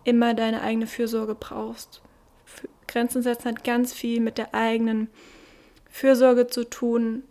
immer 0.04 0.34
deine 0.34 0.62
eigene 0.62 0.88
Fürsorge 0.88 1.36
brauchst. 1.36 2.02
Grenzen 2.88 3.22
setzen 3.22 3.50
hat 3.50 3.64
ganz 3.64 3.94
viel 3.94 4.22
mit 4.22 4.38
der 4.38 4.54
eigenen 4.54 5.10
Fürsorge 5.90 6.48
zu 6.48 6.64
tun, 6.64 7.24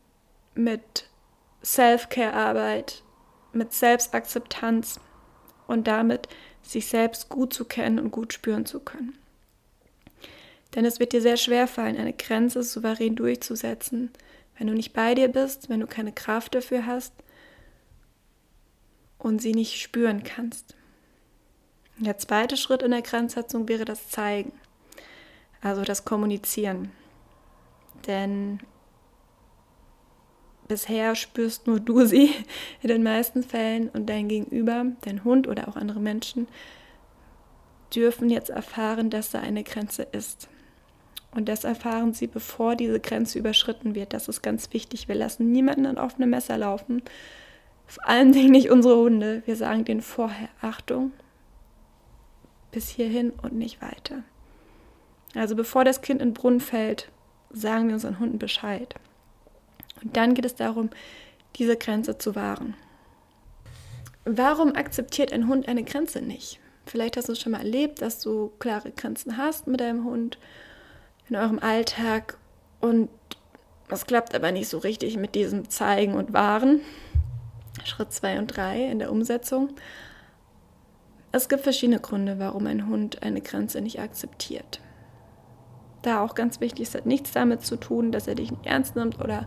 mit 0.55 1.09
Self-Care-Arbeit, 1.65 3.03
mit 3.53 3.73
Selbstakzeptanz 3.73 5.01
und 5.67 5.87
damit 5.87 6.29
sich 6.63 6.87
selbst 6.87 7.29
gut 7.29 7.55
zu 7.55 7.65
kennen 7.65 7.99
und 7.99 8.11
gut 8.11 8.33
spüren 8.33 8.67
zu 8.67 8.81
können. 8.81 9.17
Denn 10.75 10.85
es 10.85 11.01
wird 11.01 11.13
dir 11.13 11.23
sehr 11.23 11.39
schwer 11.39 11.67
fallen, 11.67 11.97
eine 11.97 12.13
Grenze 12.13 12.63
souverän 12.63 13.17
durchzusetzen, 13.17 14.11
wenn 14.59 14.67
du 14.67 14.75
nicht 14.75 14.93
bei 14.93 15.15
dir 15.15 15.29
bist, 15.29 15.71
wenn 15.71 15.81
du 15.81 15.87
keine 15.87 16.13
Kraft 16.13 16.55
dafür 16.55 16.85
hast 16.87 17.13
und 19.19 19.41
sie 19.41 19.53
nicht 19.53 19.81
spüren 19.81 20.23
kannst. 20.23 20.75
Der 21.99 22.19
zweite 22.19 22.57
Schritt 22.57 22.83
in 22.83 22.91
der 22.91 23.03
Grenzsetzung 23.03 23.69
wäre 23.69 23.85
das 23.85 24.09
Zeigen, 24.09 24.53
also 25.63 25.83
das 25.83 26.05
Kommunizieren. 26.05 26.91
Denn 28.07 28.61
bisher 30.69 31.15
spürst 31.15 31.67
nur 31.67 31.81
du 31.81 32.05
sie 32.05 32.31
in 32.83 32.89
den 32.89 33.03
meisten 33.03 33.43
Fällen 33.43 33.89
und 33.89 34.07
dein 34.07 34.29
Gegenüber, 34.29 34.85
dein 35.03 35.25
Hund 35.25 35.49
oder 35.49 35.69
auch 35.69 35.77
andere 35.77 36.01
Menschen, 36.01 36.49
dürfen 37.95 38.31
jetzt 38.31 38.51
erfahren, 38.51 39.11
dass 39.11 39.31
da 39.31 39.41
eine 39.41 39.65
Grenze 39.65 40.03
ist. 40.03 40.49
Und 41.31 41.49
das 41.49 41.65
erfahren 41.65 42.15
sie, 42.15 42.27
bevor 42.27 42.77
diese 42.77 43.01
Grenze 43.01 43.39
überschritten 43.39 43.95
wird. 43.95 44.13
Das 44.13 44.29
ist 44.29 44.43
ganz 44.43 44.73
wichtig. 44.73 45.09
Wir 45.09 45.15
lassen 45.15 45.53
niemanden 45.53 45.87
an 45.87 45.99
offene 45.99 46.27
Messer 46.27 46.57
laufen, 46.59 47.03
vor 47.87 48.09
allen 48.09 48.33
Dingen 48.33 48.51
nicht 48.51 48.71
unsere 48.71 48.97
Hunde. 48.97 49.43
Wir 49.47 49.57
sagen 49.57 49.85
denen 49.85 50.03
vorher, 50.03 50.49
Achtung, 50.61 51.13
bis 52.73 52.89
hierhin 52.89 53.31
und 53.31 53.55
nicht 53.55 53.81
weiter. 53.81 54.23
Also 55.35 55.55
bevor 55.55 55.85
das 55.85 56.03
Kind 56.03 56.21
in 56.21 56.31
den 56.31 56.35
Brunnen 56.35 56.61
fällt, 56.61 57.11
sagen 57.51 57.89
wir 57.89 57.95
unseren 57.95 58.19
Hunden 58.19 58.39
Bescheid. 58.39 58.95
Und 60.03 60.17
dann 60.17 60.35
geht 60.35 60.45
es 60.45 60.55
darum, 60.55 60.91
diese 61.57 61.77
Grenze 61.77 62.19
zu 62.19 62.35
wahren. 62.35 62.75
Warum 64.25 64.75
akzeptiert 64.75 65.33
ein 65.33 65.47
Hund 65.47 65.69
eine 65.69 65.85
Grenze 65.85 66.21
nicht? 66.21 66.59
Vielleicht 66.85 67.17
hast 67.17 67.29
du 67.29 67.33
es 67.33 67.41
schon 67.41 67.53
mal 67.53 67.59
erlebt, 67.59 68.03
dass 68.03 68.21
du 68.21 68.53
klare 68.59 68.91
Grenzen 68.91 69.37
hast 69.37 69.67
mit 69.67 69.81
deinem 69.81 70.05
Hund 70.05 70.39
in 71.29 71.37
eurem 71.37 71.59
Alltag 71.59 72.39
und 72.81 73.09
es 73.89 74.07
klappt 74.07 74.35
aber 74.35 74.53
nicht 74.53 74.69
so 74.69 74.79
richtig 74.79 75.17
mit 75.17 75.35
diesem 75.35 75.71
Zeigen 75.71 76.15
und 76.15 76.33
Wahren. 76.33 76.81
Schritt 77.85 78.13
2 78.13 78.39
und 78.39 78.57
3 78.57 78.85
in 78.87 78.99
der 78.99 79.11
Umsetzung. 79.11 79.71
Es 81.33 81.49
gibt 81.49 81.63
verschiedene 81.63 82.01
Gründe, 82.01 82.39
warum 82.39 82.67
ein 82.67 82.89
Hund 82.89 83.23
eine 83.23 83.41
Grenze 83.41 83.81
nicht 83.81 84.01
akzeptiert. 84.01 84.81
Da 86.03 86.23
auch 86.23 86.35
ganz 86.35 86.61
wichtig, 86.61 86.89
es 86.89 86.95
hat 86.95 87.07
nichts 87.07 87.33
damit 87.33 87.63
zu 87.63 87.77
tun, 87.77 88.13
dass 88.13 88.29
er 88.29 88.37
dich 88.37 88.51
nicht 88.51 88.67
ernst 88.67 88.97
nimmt 88.97 89.21
oder 89.21 89.47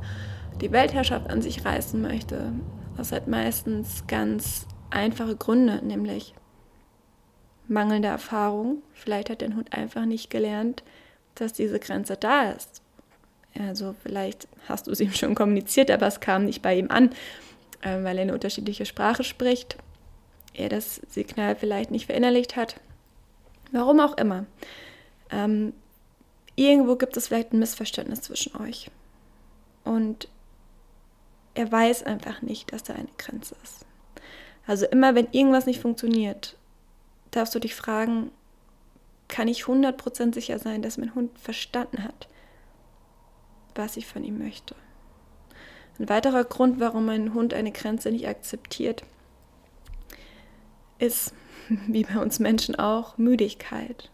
die 0.61 0.71
Weltherrschaft 0.71 1.29
an 1.29 1.41
sich 1.41 1.65
reißen 1.65 2.01
möchte. 2.01 2.51
Das 2.97 3.11
hat 3.11 3.27
meistens 3.27 4.05
ganz 4.07 4.67
einfache 4.89 5.35
Gründe, 5.35 5.83
nämlich 5.83 6.35
mangelnde 7.67 8.09
Erfahrung. 8.09 8.81
Vielleicht 8.93 9.29
hat 9.29 9.41
der 9.41 9.55
Hund 9.55 9.73
einfach 9.73 10.05
nicht 10.05 10.29
gelernt, 10.29 10.83
dass 11.35 11.53
diese 11.53 11.79
Grenze 11.79 12.17
da 12.17 12.51
ist. 12.51 12.81
Also 13.57 13.95
vielleicht 14.03 14.47
hast 14.67 14.87
du 14.87 14.91
es 14.91 14.99
ihm 14.99 15.13
schon 15.13 15.35
kommuniziert, 15.35 15.89
aber 15.89 16.07
es 16.07 16.19
kam 16.19 16.45
nicht 16.45 16.61
bei 16.61 16.77
ihm 16.77 16.91
an 16.91 17.11
äh, 17.81 18.03
weil 18.03 18.17
er 18.17 18.23
eine 18.23 18.33
unterschiedliche 18.33 18.85
Sprache 18.85 19.23
spricht, 19.23 19.77
er 20.53 20.69
das 20.69 20.95
Signal 21.07 21.55
vielleicht 21.55 21.91
nicht 21.91 22.05
verinnerlicht 22.05 22.55
hat. 22.55 22.75
Warum 23.71 23.99
auch 23.99 24.17
immer. 24.17 24.45
Ähm, 25.31 25.73
irgendwo 26.55 26.95
gibt 26.95 27.15
es 27.17 27.27
vielleicht 27.27 27.53
ein 27.53 27.59
Missverständnis 27.59 28.21
zwischen 28.21 28.55
euch. 28.57 28.89
Und 29.83 30.27
er 31.53 31.71
weiß 31.71 32.03
einfach 32.03 32.41
nicht, 32.41 32.71
dass 32.73 32.83
da 32.83 32.93
eine 32.93 33.09
Grenze 33.17 33.55
ist. 33.63 33.85
Also 34.65 34.85
immer, 34.85 35.15
wenn 35.15 35.27
irgendwas 35.31 35.65
nicht 35.65 35.81
funktioniert, 35.81 36.57
darfst 37.31 37.55
du 37.55 37.59
dich 37.59 37.75
fragen, 37.75 38.31
kann 39.27 39.47
ich 39.47 39.63
100% 39.63 40.33
sicher 40.33 40.59
sein, 40.59 40.81
dass 40.81 40.97
mein 40.97 41.15
Hund 41.15 41.37
verstanden 41.39 42.03
hat, 42.03 42.27
was 43.75 43.97
ich 43.97 44.07
von 44.07 44.23
ihm 44.23 44.39
möchte. 44.39 44.75
Ein 45.99 46.09
weiterer 46.09 46.45
Grund, 46.45 46.79
warum 46.79 47.09
ein 47.09 47.33
Hund 47.33 47.53
eine 47.53 47.71
Grenze 47.71 48.09
nicht 48.11 48.27
akzeptiert, 48.27 49.03
ist, 50.97 51.33
wie 51.87 52.03
bei 52.03 52.19
uns 52.19 52.39
Menschen 52.39 52.75
auch, 52.75 53.17
Müdigkeit. 53.17 54.09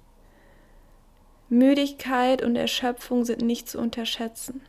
Müdigkeit 1.47 2.41
und 2.41 2.55
Erschöpfung 2.55 3.23
sind 3.23 3.41
nicht 3.41 3.69
zu 3.69 3.79
unterschätzen. 3.79 4.61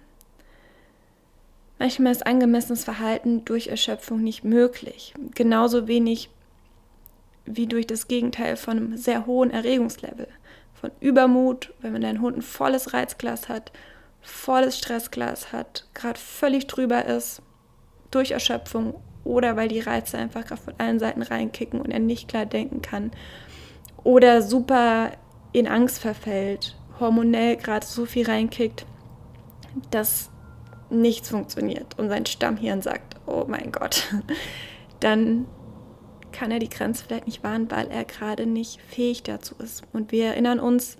Manchmal 1.78 2.12
ist 2.12 2.26
angemessenes 2.26 2.84
Verhalten 2.84 3.44
durch 3.44 3.68
Erschöpfung 3.68 4.22
nicht 4.22 4.44
möglich. 4.44 5.14
Genauso 5.34 5.88
wenig 5.88 6.30
wie 7.44 7.66
durch 7.66 7.86
das 7.86 8.08
Gegenteil 8.08 8.56
von 8.56 8.76
einem 8.76 8.96
sehr 8.96 9.26
hohen 9.26 9.50
Erregungslevel. 9.50 10.28
Von 10.74 10.90
Übermut, 11.00 11.72
wenn 11.80 11.92
man 11.92 12.02
deinen 12.02 12.20
Hund 12.20 12.36
ein 12.38 12.42
volles 12.42 12.92
Reizglas 12.92 13.48
hat, 13.48 13.72
volles 14.26 14.76
Stressglas 14.76 15.52
hat, 15.52 15.86
gerade 15.94 16.18
völlig 16.18 16.66
drüber 16.66 17.04
ist, 17.04 17.42
durch 18.10 18.32
Erschöpfung 18.32 18.94
oder 19.24 19.56
weil 19.56 19.68
die 19.68 19.80
Reize 19.80 20.18
einfach 20.18 20.44
gerade 20.44 20.60
von 20.60 20.74
allen 20.78 20.98
Seiten 20.98 21.22
reinkicken 21.22 21.80
und 21.80 21.90
er 21.90 22.00
nicht 22.00 22.28
klar 22.28 22.46
denken 22.46 22.82
kann. 22.82 23.12
Oder 24.04 24.42
super 24.42 25.12
in 25.52 25.66
Angst 25.66 25.98
verfällt, 25.98 26.76
hormonell 27.00 27.56
gerade 27.56 27.86
so 27.86 28.04
viel 28.04 28.26
reinkickt, 28.26 28.86
dass 29.90 30.30
nichts 30.90 31.30
funktioniert 31.30 31.98
und 31.98 32.08
sein 32.08 32.26
Stammhirn 32.26 32.82
sagt, 32.82 33.16
oh 33.26 33.44
mein 33.48 33.72
Gott, 33.72 34.12
dann 35.00 35.46
kann 36.32 36.50
er 36.50 36.58
die 36.58 36.68
Grenze 36.68 37.04
vielleicht 37.04 37.26
nicht 37.26 37.42
wahren, 37.42 37.70
weil 37.70 37.88
er 37.88 38.04
gerade 38.04 38.46
nicht 38.46 38.80
fähig 38.80 39.22
dazu 39.22 39.54
ist. 39.58 39.82
Und 39.92 40.12
wir 40.12 40.26
erinnern 40.26 40.60
uns 40.60 40.98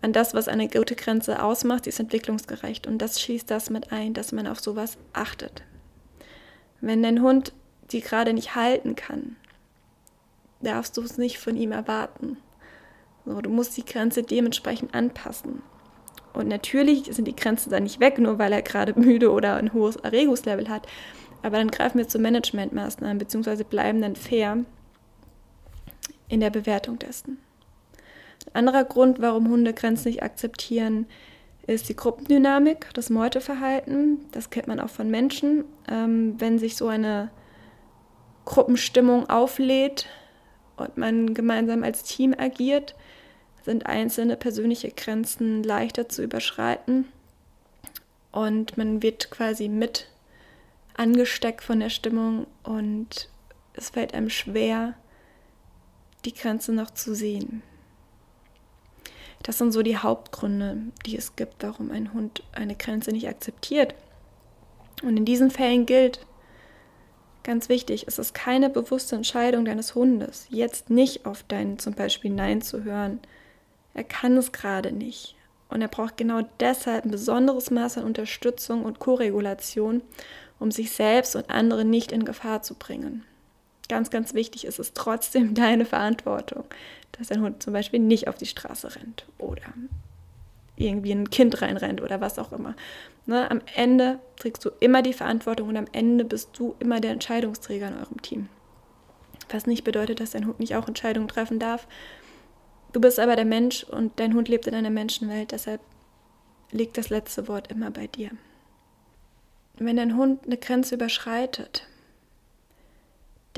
an 0.00 0.12
das, 0.12 0.34
was 0.34 0.48
eine 0.48 0.68
gute 0.68 0.94
Grenze 0.94 1.42
ausmacht, 1.42 1.84
sie 1.84 1.90
ist 1.90 2.00
entwicklungsgerecht. 2.00 2.86
Und 2.86 2.98
das 2.98 3.20
schließt 3.20 3.50
das 3.50 3.70
mit 3.70 3.92
ein, 3.92 4.14
dass 4.14 4.32
man 4.32 4.46
auf 4.46 4.60
sowas 4.60 4.96
achtet. 5.12 5.62
Wenn 6.80 7.02
dein 7.02 7.22
Hund 7.22 7.52
die 7.90 8.00
gerade 8.00 8.32
nicht 8.32 8.54
halten 8.54 8.96
kann, 8.96 9.36
darfst 10.60 10.96
du 10.96 11.02
es 11.02 11.18
nicht 11.18 11.38
von 11.38 11.56
ihm 11.56 11.72
erwarten. 11.72 12.36
So, 13.24 13.40
du 13.40 13.50
musst 13.50 13.76
die 13.76 13.84
Grenze 13.84 14.22
dementsprechend 14.22 14.94
anpassen. 14.94 15.62
Und 16.34 16.48
natürlich 16.48 17.04
sind 17.04 17.26
die 17.26 17.36
Grenzen 17.36 17.70
dann 17.70 17.84
nicht 17.84 18.00
weg, 18.00 18.18
nur 18.18 18.38
weil 18.38 18.52
er 18.52 18.62
gerade 18.62 18.92
müde 19.00 19.32
oder 19.32 19.56
ein 19.56 19.72
hohes 19.72 19.96
Erregungslevel 19.96 20.68
hat. 20.68 20.86
Aber 21.42 21.56
dann 21.56 21.70
greifen 21.70 21.98
wir 21.98 22.08
zu 22.08 22.18
Managementmaßnahmen 22.18 23.18
beziehungsweise 23.18 23.64
bleiben 23.64 24.02
dann 24.02 24.16
fair 24.16 24.64
in 26.28 26.40
der 26.40 26.50
Bewertung 26.50 26.98
dessen. 26.98 27.38
Ein 28.46 28.66
anderer 28.66 28.84
Grund, 28.84 29.20
warum 29.20 29.48
Hunde 29.48 29.74
Grenzen 29.74 30.08
nicht 30.08 30.22
akzeptieren, 30.22 31.06
ist 31.66 31.88
die 31.88 31.96
Gruppendynamik, 31.96 32.88
das 32.94 33.10
Meuteverhalten. 33.10 34.24
Das 34.32 34.50
kennt 34.50 34.68
man 34.68 34.80
auch 34.80 34.88
von 34.88 35.10
Menschen. 35.10 35.64
Ähm, 35.88 36.34
wenn 36.38 36.58
sich 36.58 36.76
so 36.76 36.88
eine 36.88 37.30
Gruppenstimmung 38.46 39.28
auflädt 39.28 40.06
und 40.76 40.96
man 40.96 41.34
gemeinsam 41.34 41.82
als 41.82 42.02
Team 42.04 42.34
agiert, 42.36 42.94
sind 43.64 43.84
einzelne 43.84 44.36
persönliche 44.36 44.90
Grenzen 44.90 45.62
leichter 45.62 46.08
zu 46.08 46.22
überschreiten 46.22 47.06
und 48.32 48.76
man 48.76 49.02
wird 49.02 49.30
quasi 49.30 49.68
mit 49.68 50.08
angesteckt 50.94 51.62
von 51.62 51.80
der 51.80 51.90
Stimmung 51.90 52.46
und 52.62 53.28
es 53.74 53.90
fällt 53.90 54.14
einem 54.14 54.30
schwer, 54.30 54.94
die 56.24 56.34
Grenze 56.34 56.72
noch 56.72 56.90
zu 56.90 57.14
sehen. 57.14 57.62
Das 59.42 59.58
sind 59.58 59.72
so 59.72 59.82
die 59.82 59.96
Hauptgründe, 59.96 60.78
die 61.06 61.16
es 61.16 61.36
gibt, 61.36 61.62
warum 61.62 61.90
ein 61.90 62.12
Hund 62.12 62.42
eine 62.52 62.74
Grenze 62.74 63.12
nicht 63.12 63.28
akzeptiert. 63.28 63.94
Und 65.02 65.16
in 65.16 65.24
diesen 65.24 65.50
Fällen 65.50 65.86
gilt, 65.86 66.26
ganz 67.44 67.68
wichtig, 67.68 68.04
es 68.06 68.18
ist 68.18 68.34
keine 68.34 68.68
bewusste 68.68 69.16
Entscheidung 69.16 69.64
deines 69.64 69.94
Hundes, 69.94 70.46
jetzt 70.50 70.90
nicht 70.90 71.24
auf 71.24 71.44
dein 71.46 71.78
zum 71.78 71.94
Beispiel 71.94 72.30
Nein 72.30 72.62
zu 72.62 72.84
hören. 72.84 73.20
Er 73.94 74.04
kann 74.04 74.36
es 74.36 74.52
gerade 74.52 74.92
nicht. 74.92 75.34
Und 75.70 75.82
er 75.82 75.88
braucht 75.88 76.16
genau 76.16 76.42
deshalb 76.60 77.04
ein 77.04 77.10
besonderes 77.10 77.70
Maß 77.70 77.98
an 77.98 78.04
Unterstützung 78.04 78.84
und 78.84 78.98
Koregulation, 78.98 80.02
um 80.58 80.70
sich 80.70 80.90
selbst 80.92 81.36
und 81.36 81.50
andere 81.50 81.84
nicht 81.84 82.10
in 82.10 82.24
Gefahr 82.24 82.62
zu 82.62 82.74
bringen. 82.74 83.24
Ganz, 83.88 84.10
ganz 84.10 84.34
wichtig 84.34 84.64
ist 84.64 84.78
es 84.78 84.92
trotzdem 84.92 85.54
deine 85.54 85.84
Verantwortung, 85.84 86.64
dass 87.12 87.28
dein 87.28 87.42
Hund 87.42 87.62
zum 87.62 87.72
Beispiel 87.72 88.00
nicht 88.00 88.28
auf 88.28 88.36
die 88.36 88.46
Straße 88.46 88.94
rennt 88.96 89.26
oder 89.38 89.62
irgendwie 90.76 91.10
ein 91.12 91.30
Kind 91.30 91.60
reinrennt 91.60 92.00
oder 92.00 92.20
was 92.20 92.38
auch 92.38 92.52
immer. 92.52 92.76
Ne, 93.26 93.50
am 93.50 93.60
Ende 93.74 94.20
trägst 94.36 94.64
du 94.64 94.70
immer 94.80 95.02
die 95.02 95.12
Verantwortung 95.12 95.68
und 95.68 95.76
am 95.76 95.88
Ende 95.92 96.24
bist 96.24 96.50
du 96.56 96.76
immer 96.78 97.00
der 97.00 97.10
Entscheidungsträger 97.10 97.88
in 97.88 97.98
eurem 97.98 98.22
Team. 98.22 98.48
Was 99.50 99.66
nicht 99.66 99.82
bedeutet, 99.82 100.20
dass 100.20 100.30
dein 100.30 100.46
Hund 100.46 100.60
nicht 100.60 100.76
auch 100.76 100.86
Entscheidungen 100.86 101.26
treffen 101.26 101.58
darf. 101.58 101.88
Du 102.92 103.00
bist 103.00 103.18
aber 103.18 103.34
der 103.34 103.44
Mensch 103.44 103.82
und 103.82 104.20
dein 104.20 104.34
Hund 104.34 104.48
lebt 104.48 104.66
in 104.66 104.74
einer 104.74 104.90
Menschenwelt, 104.90 105.52
deshalb 105.52 105.80
liegt 106.70 106.96
das 106.96 107.10
letzte 107.10 107.48
Wort 107.48 107.70
immer 107.70 107.90
bei 107.90 108.06
dir 108.06 108.30
wenn 109.80 109.96
dein 109.96 110.16
Hund 110.16 110.44
eine 110.44 110.56
Grenze 110.56 110.94
überschreitet, 110.96 111.86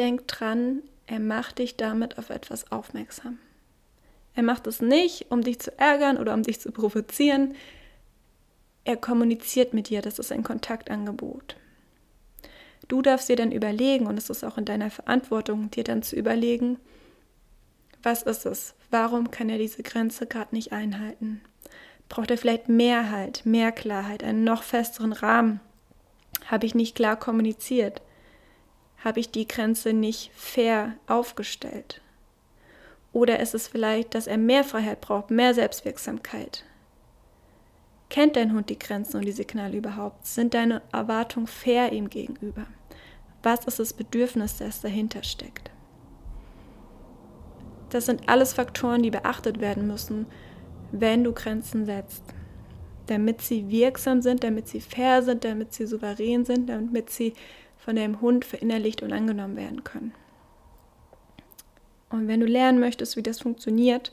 denk 0.00 0.26
dran, 0.26 0.82
er 1.06 1.20
macht 1.20 1.58
dich 1.58 1.76
damit 1.76 2.18
auf 2.18 2.30
etwas 2.30 2.72
aufmerksam. 2.72 3.38
Er 4.34 4.42
macht 4.42 4.66
es 4.66 4.80
nicht, 4.80 5.26
um 5.30 5.42
dich 5.42 5.60
zu 5.60 5.78
ärgern 5.78 6.16
oder 6.16 6.34
um 6.34 6.42
dich 6.42 6.60
zu 6.60 6.72
provozieren. 6.72 7.54
Er 8.84 8.96
kommuniziert 8.96 9.74
mit 9.74 9.90
dir, 9.90 10.00
das 10.00 10.18
ist 10.18 10.32
ein 10.32 10.42
Kontaktangebot. 10.42 11.56
Du 12.88 13.02
darfst 13.02 13.28
dir 13.28 13.36
dann 13.36 13.52
überlegen, 13.52 14.06
und 14.06 14.16
es 14.16 14.30
ist 14.30 14.42
auch 14.42 14.56
in 14.56 14.64
deiner 14.64 14.90
Verantwortung, 14.90 15.70
dir 15.70 15.84
dann 15.84 16.02
zu 16.02 16.16
überlegen, 16.16 16.78
was 18.02 18.22
ist 18.22 18.46
es? 18.46 18.74
Warum 18.90 19.30
kann 19.30 19.50
er 19.50 19.58
diese 19.58 19.82
Grenze 19.82 20.26
gerade 20.26 20.54
nicht 20.54 20.72
einhalten? 20.72 21.42
Braucht 22.08 22.30
er 22.30 22.38
vielleicht 22.38 22.68
mehr 22.68 23.10
Halt, 23.10 23.44
mehr 23.44 23.70
Klarheit, 23.72 24.24
einen 24.24 24.42
noch 24.42 24.62
festeren 24.62 25.12
Rahmen? 25.12 25.60
Habe 26.46 26.64
ich 26.64 26.74
nicht 26.74 26.96
klar 26.96 27.16
kommuniziert? 27.16 28.00
Habe 29.04 29.20
ich 29.20 29.30
die 29.30 29.48
Grenze 29.48 29.92
nicht 29.92 30.30
fair 30.34 30.94
aufgestellt? 31.06 32.00
Oder 33.12 33.40
ist 33.40 33.54
es 33.54 33.66
vielleicht, 33.66 34.14
dass 34.14 34.26
er 34.26 34.38
mehr 34.38 34.62
Freiheit 34.62 35.00
braucht, 35.00 35.30
mehr 35.30 35.54
Selbstwirksamkeit? 35.54 36.64
Kennt 38.08 38.36
dein 38.36 38.52
Hund 38.52 38.70
die 38.70 38.78
Grenzen 38.78 39.16
und 39.16 39.24
die 39.24 39.32
Signale 39.32 39.76
überhaupt? 39.76 40.26
Sind 40.26 40.54
deine 40.54 40.82
Erwartungen 40.92 41.46
fair 41.46 41.92
ihm 41.92 42.10
gegenüber? 42.10 42.66
Was 43.42 43.64
ist 43.64 43.78
das 43.78 43.92
Bedürfnis, 43.92 44.58
das 44.58 44.80
dahinter 44.80 45.22
steckt? 45.22 45.70
Das 47.88 48.06
sind 48.06 48.28
alles 48.28 48.52
Faktoren, 48.52 49.02
die 49.02 49.10
beachtet 49.10 49.60
werden 49.60 49.86
müssen, 49.86 50.26
wenn 50.92 51.24
du 51.24 51.32
Grenzen 51.32 51.86
setzt 51.86 52.22
damit 53.10 53.42
sie 53.42 53.68
wirksam 53.68 54.22
sind, 54.22 54.44
damit 54.44 54.68
sie 54.68 54.80
fair 54.80 55.22
sind, 55.22 55.44
damit 55.44 55.74
sie 55.74 55.86
souverän 55.86 56.44
sind, 56.44 56.68
damit 56.68 57.10
sie 57.10 57.34
von 57.84 57.96
deinem 57.96 58.20
Hund 58.20 58.44
verinnerlicht 58.44 59.02
und 59.02 59.12
angenommen 59.12 59.56
werden 59.56 59.84
können. 59.84 60.12
Und 62.10 62.28
wenn 62.28 62.40
du 62.40 62.46
lernen 62.46 62.80
möchtest, 62.80 63.16
wie 63.16 63.22
das 63.22 63.40
funktioniert 63.40 64.12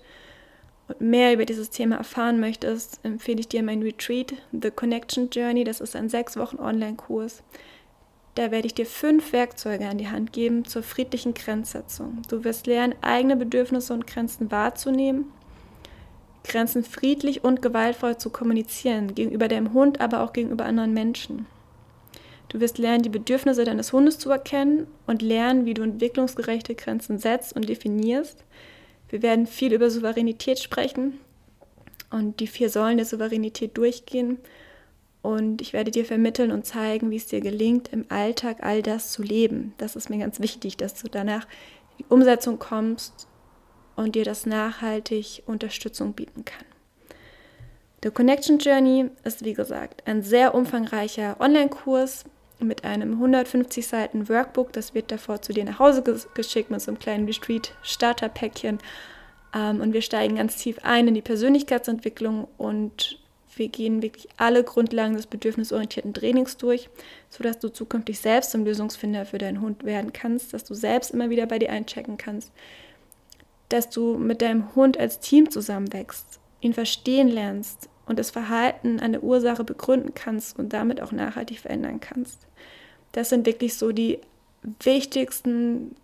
und 0.88 1.02
mehr 1.02 1.34
über 1.34 1.46
dieses 1.46 1.70
Thema 1.70 1.98
erfahren 1.98 2.40
möchtest, 2.40 3.00
empfehle 3.04 3.40
ich 3.40 3.48
dir 3.48 3.64
mein 3.64 3.82
Retreat, 3.82 4.34
The 4.52 4.72
Connection 4.72 5.30
Journey. 5.30 5.64
Das 5.64 5.82
ist 5.82 5.96
ein 5.96 6.10
sechs 6.10 6.38
Wochen 6.38 6.58
Online-Kurs. 6.58 7.44
Da 8.36 8.52
werde 8.52 8.68
ich 8.68 8.76
dir 8.76 8.86
fünf 8.86 9.34
Werkzeuge 9.34 9.88
an 9.88 9.98
die 9.98 10.10
Hand 10.10 10.32
geben 10.32 10.64
zur 10.64 10.84
friedlichen 10.84 11.34
Grenzsetzung. 11.34 12.22
Du 12.30 12.44
wirst 12.44 12.68
lernen, 12.68 12.94
eigene 13.02 13.36
Bedürfnisse 13.36 13.94
und 13.94 14.06
Grenzen 14.06 14.52
wahrzunehmen 14.52 15.32
Grenzen 16.48 16.84
friedlich 16.84 17.44
und 17.44 17.62
gewaltvoll 17.62 18.18
zu 18.18 18.30
kommunizieren, 18.30 19.14
gegenüber 19.14 19.48
deinem 19.48 19.74
Hund, 19.74 20.02
aber 20.02 20.22
auch 20.22 20.34
gegenüber 20.34 20.66
anderen 20.66 20.94
Menschen. 20.94 21.46
Du 22.50 22.62
wirst 22.62 22.78
lernen, 22.78 23.04
die 23.04 23.10
Bedürfnisse 23.10 23.66
deines 23.66 23.92
Hundes 23.92 24.20
zu 24.20 24.30
erkennen 24.30 24.88
und 25.06 25.22
lernen, 25.22 25.66
wie 25.66 25.74
du 25.74 25.82
entwicklungsgerechte 25.84 26.76
Grenzen 26.76 27.20
setzt 27.20 27.54
und 27.54 27.68
definierst. 27.68 28.44
Wir 29.10 29.22
werden 29.22 29.48
viel 29.48 29.74
über 29.74 29.90
Souveränität 29.90 30.60
sprechen 30.60 31.20
und 32.10 32.40
die 32.40 32.48
vier 32.48 32.70
Säulen 32.70 32.98
der 32.98 33.06
Souveränität 33.06 33.78
durchgehen. 33.78 34.38
Und 35.22 35.62
ich 35.62 35.74
werde 35.74 35.92
dir 35.92 36.06
vermitteln 36.06 36.52
und 36.52 36.66
zeigen, 36.66 37.12
wie 37.12 37.18
es 37.18 37.26
dir 37.26 37.42
gelingt, 37.42 37.90
im 37.92 38.06
Alltag 38.08 38.58
all 38.62 38.82
das 38.82 39.12
zu 39.12 39.24
leben. 39.24 39.74
Das 39.78 39.98
ist 39.98 40.10
mir 40.10 40.20
ganz 40.20 40.40
wichtig, 40.40 40.78
dass 40.78 40.94
du 40.94 41.10
danach 41.10 41.44
in 41.44 42.06
die 42.06 42.06
Umsetzung 42.08 42.60
kommst 42.60 43.28
und 43.98 44.16
dir 44.16 44.24
das 44.24 44.46
nachhaltig 44.46 45.44
Unterstützung 45.48 46.14
bieten 46.14 46.46
kann. 46.46 46.66
The 48.04 48.12
Connection 48.12 48.60
Journey 48.60 49.10
ist, 49.26 49.44
wie 49.44 49.54
gesagt, 49.54 50.08
ein 50.08 50.22
sehr 50.22 50.54
umfangreicher 50.54 51.36
Online-Kurs 51.42 52.26
mit 52.60 52.84
einem 52.84 53.14
150 53.14 53.88
Seiten 53.88 54.30
Workbook. 54.30 54.74
Das 54.74 54.94
wird 54.94 55.12
davor 55.12 55.42
zu 55.42 55.54
dir 55.54 55.64
nach 55.64 55.80
Hause 55.80 56.04
geschickt 56.34 56.72
mit 56.72 56.82
so 56.82 56.92
einem 56.92 57.00
kleinen 57.00 57.26
Retreat-Starter-Päckchen. 57.26 58.80
Ähm, 59.56 59.82
und 59.82 59.94
wir 59.94 60.02
steigen 60.02 60.36
ganz 60.36 60.58
tief 60.58 60.80
ein 60.84 61.08
in 61.08 61.14
die 61.14 61.22
Persönlichkeitsentwicklung 61.22 62.48
und 62.58 63.20
Wir 63.58 63.70
gehen 63.70 64.02
wirklich 64.02 64.28
alle 64.38 64.64
Grundlagen 64.64 65.16
des 65.16 65.28
bedürfnisorientierten 65.28 66.14
Trainings 66.14 66.58
durch, 66.58 66.90
sodass 67.30 67.60
du 67.60 67.70
zukünftig 67.70 68.20
selbst 68.20 68.52
zum 68.52 68.64
Lösungsfinder 68.64 69.26
für 69.26 69.38
deinen 69.38 69.62
Hund 69.62 69.84
werden 69.84 70.14
kannst, 70.14 70.54
dass 70.54 70.64
du 70.64 70.74
selbst 70.74 71.12
immer 71.12 71.30
wieder 71.30 71.46
bei 71.48 71.60
dir 71.60 71.72
einchecken 71.72 72.18
kannst, 72.18 72.52
dass 73.70 73.90
du 73.90 74.18
mit 74.18 74.42
deinem 74.42 74.76
Hund 74.76 75.00
als 75.00 75.20
Team 75.20 75.50
zusammenwächst, 75.50 76.40
ihn 76.62 76.74
verstehen 76.74 77.28
lernst 77.28 77.90
und 78.06 78.20
das 78.20 78.32
Verhalten 78.32 79.00
an 79.00 79.12
der 79.12 79.24
Ursache 79.24 79.64
begründen 79.64 80.14
kannst 80.14 80.58
und 80.58 80.74
damit 80.74 81.02
auch 81.02 81.12
nachhaltig 81.12 81.60
verändern 81.60 82.00
kannst. 82.00 82.47
Das 83.12 83.30
sind 83.30 83.46
wirklich 83.46 83.76
so 83.76 83.92
die 83.92 84.20
wichtigsten 84.84 85.96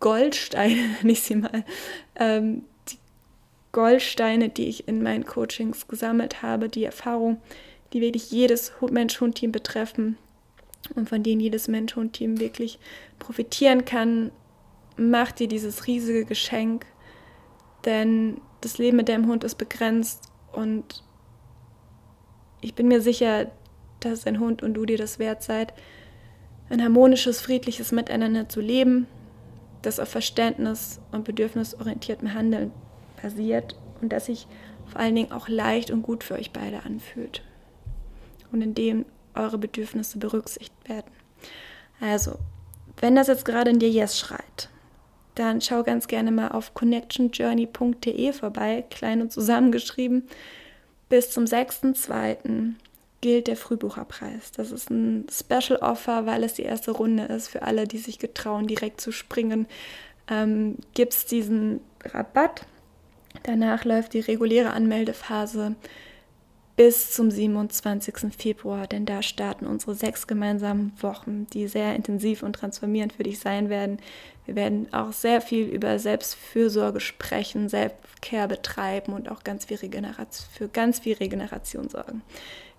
Goldsteine, 0.00 0.76
nenne 1.00 1.12
ich 1.12 1.22
sie 1.22 1.36
mal, 1.36 1.64
ähm, 2.16 2.64
die 2.88 2.98
Goldsteine, 3.72 4.48
die 4.48 4.68
ich 4.68 4.88
in 4.88 5.02
meinen 5.02 5.24
Coachings 5.26 5.88
gesammelt 5.88 6.42
habe, 6.42 6.68
die 6.68 6.84
Erfahrung, 6.84 7.40
die 7.92 8.00
wirklich 8.00 8.30
jedes 8.30 8.72
Mensch-Hund-Team 8.80 9.52
betreffen 9.52 10.16
und 10.94 11.08
von 11.08 11.22
denen 11.22 11.40
jedes 11.40 11.68
Mensch-Hund-Team 11.68 12.40
wirklich 12.40 12.78
profitieren 13.18 13.84
kann, 13.84 14.30
macht 14.96 15.38
dir 15.38 15.48
dieses 15.48 15.86
riesige 15.86 16.24
Geschenk, 16.24 16.86
denn 17.84 18.40
das 18.60 18.78
Leben 18.78 18.96
mit 18.96 19.08
deinem 19.08 19.26
Hund 19.26 19.44
ist 19.44 19.56
begrenzt 19.56 20.24
und 20.52 21.02
ich 22.60 22.74
bin 22.74 22.88
mir 22.88 23.00
sicher, 23.00 23.50
dass 24.00 24.22
dein 24.22 24.40
Hund 24.40 24.62
und 24.62 24.74
du 24.74 24.84
dir 24.84 24.98
das 24.98 25.18
wert 25.18 25.42
seid, 25.42 25.72
ein 26.70 26.82
harmonisches, 26.82 27.40
friedliches 27.40 27.92
Miteinander 27.92 28.48
zu 28.48 28.60
leben, 28.60 29.06
das 29.82 30.00
auf 30.00 30.08
Verständnis 30.08 31.00
und 31.12 31.24
bedürfnisorientiertem 31.24 32.34
Handeln 32.34 32.72
basiert 33.22 33.76
und 34.00 34.12
das 34.12 34.26
sich 34.26 34.46
vor 34.86 35.00
allen 35.00 35.14
Dingen 35.14 35.32
auch 35.32 35.48
leicht 35.48 35.90
und 35.90 36.02
gut 36.02 36.24
für 36.24 36.34
euch 36.34 36.50
beide 36.52 36.82
anfühlt 36.84 37.42
und 38.52 38.62
in 38.62 38.74
dem 38.74 39.04
eure 39.34 39.58
Bedürfnisse 39.58 40.18
berücksichtigt 40.18 40.88
werden. 40.88 41.10
Also, 42.00 42.38
wenn 43.00 43.14
das 43.14 43.28
jetzt 43.28 43.44
gerade 43.44 43.70
in 43.70 43.78
dir 43.78 43.90
Yes 43.90 44.18
schreit, 44.18 44.68
dann 45.34 45.60
schau 45.60 45.84
ganz 45.84 46.08
gerne 46.08 46.32
mal 46.32 46.48
auf 46.48 46.74
connectionjourney.de 46.74 48.32
vorbei, 48.32 48.84
klein 48.90 49.20
und 49.20 49.32
zusammengeschrieben. 49.32 50.26
Bis 51.08 51.30
zum 51.30 51.44
6.2 51.44 52.74
gilt 53.20 53.48
der 53.48 53.56
Frühbucherpreis. 53.56 54.52
Das 54.52 54.70
ist 54.70 54.90
ein 54.90 55.26
Special 55.30 55.78
Offer, 55.80 56.26
weil 56.26 56.44
es 56.44 56.54
die 56.54 56.62
erste 56.62 56.92
Runde 56.92 57.24
ist. 57.24 57.48
Für 57.48 57.62
alle, 57.62 57.86
die 57.86 57.98
sich 57.98 58.18
getrauen, 58.18 58.66
direkt 58.66 59.00
zu 59.00 59.12
springen, 59.12 59.66
ähm, 60.30 60.76
gibt 60.94 61.14
es 61.14 61.26
diesen 61.26 61.80
Rabatt. 62.04 62.66
Danach 63.42 63.84
läuft 63.84 64.14
die 64.14 64.20
reguläre 64.20 64.70
Anmeldephase 64.70 65.74
bis 66.78 67.10
zum 67.10 67.28
27. 67.28 68.32
Februar, 68.38 68.86
denn 68.86 69.04
da 69.04 69.20
starten 69.20 69.66
unsere 69.66 69.96
sechs 69.96 70.28
gemeinsamen 70.28 70.92
Wochen, 71.00 71.48
die 71.52 71.66
sehr 71.66 71.96
intensiv 71.96 72.44
und 72.44 72.52
transformierend 72.52 73.14
für 73.14 73.24
dich 73.24 73.40
sein 73.40 73.68
werden. 73.68 73.98
Wir 74.46 74.54
werden 74.54 74.86
auch 74.92 75.12
sehr 75.12 75.40
viel 75.40 75.66
über 75.66 75.98
Selbstfürsorge 75.98 77.00
sprechen, 77.00 77.68
Selbstcare 77.68 78.46
betreiben 78.46 79.12
und 79.12 79.28
auch 79.28 79.42
ganz 79.42 79.64
viel 79.64 79.76
für 79.76 80.68
ganz 80.68 81.00
viel 81.00 81.16
Regeneration 81.16 81.88
sorgen. 81.88 82.22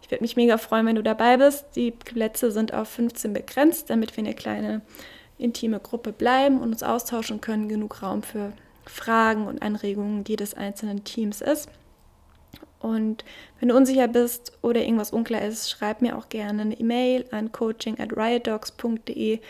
Ich 0.01 0.11
würde 0.11 0.23
mich 0.23 0.35
mega 0.35 0.57
freuen, 0.57 0.85
wenn 0.85 0.95
du 0.95 1.03
dabei 1.03 1.37
bist. 1.37 1.65
Die 1.75 1.91
Plätze 1.91 2.51
sind 2.51 2.73
auf 2.73 2.89
15 2.89 3.33
begrenzt, 3.33 3.89
damit 3.89 4.15
wir 4.17 4.23
eine 4.23 4.33
kleine 4.33 4.81
intime 5.37 5.79
Gruppe 5.79 6.11
bleiben 6.11 6.59
und 6.59 6.71
uns 6.71 6.83
austauschen 6.83 7.41
können. 7.41 7.69
Genug 7.69 8.01
Raum 8.01 8.23
für 8.23 8.53
Fragen 8.85 9.47
und 9.47 9.61
Anregungen 9.61 10.23
jedes 10.27 10.53
einzelnen 10.53 11.03
Teams 11.03 11.41
ist. 11.41 11.69
Und 12.79 13.25
wenn 13.59 13.69
du 13.69 13.75
unsicher 13.75 14.07
bist 14.07 14.57
oder 14.61 14.81
irgendwas 14.81 15.11
unklar 15.11 15.41
ist, 15.41 15.69
schreib 15.69 16.01
mir 16.01 16.17
auch 16.17 16.29
gerne 16.29 16.61
eine 16.61 16.79
E-Mail 16.79 17.25
an 17.31 17.51
coaching 17.51 17.99
at 17.99 18.15
riotdogs.de 18.15 19.41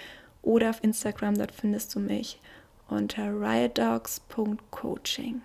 oder 0.41 0.71
auf 0.71 0.83
Instagram, 0.83 1.37
dort 1.37 1.51
findest 1.51 1.93
du 1.95 1.99
mich 1.99 2.39
unter 2.87 3.39
riotdogs.coaching. 3.39 5.41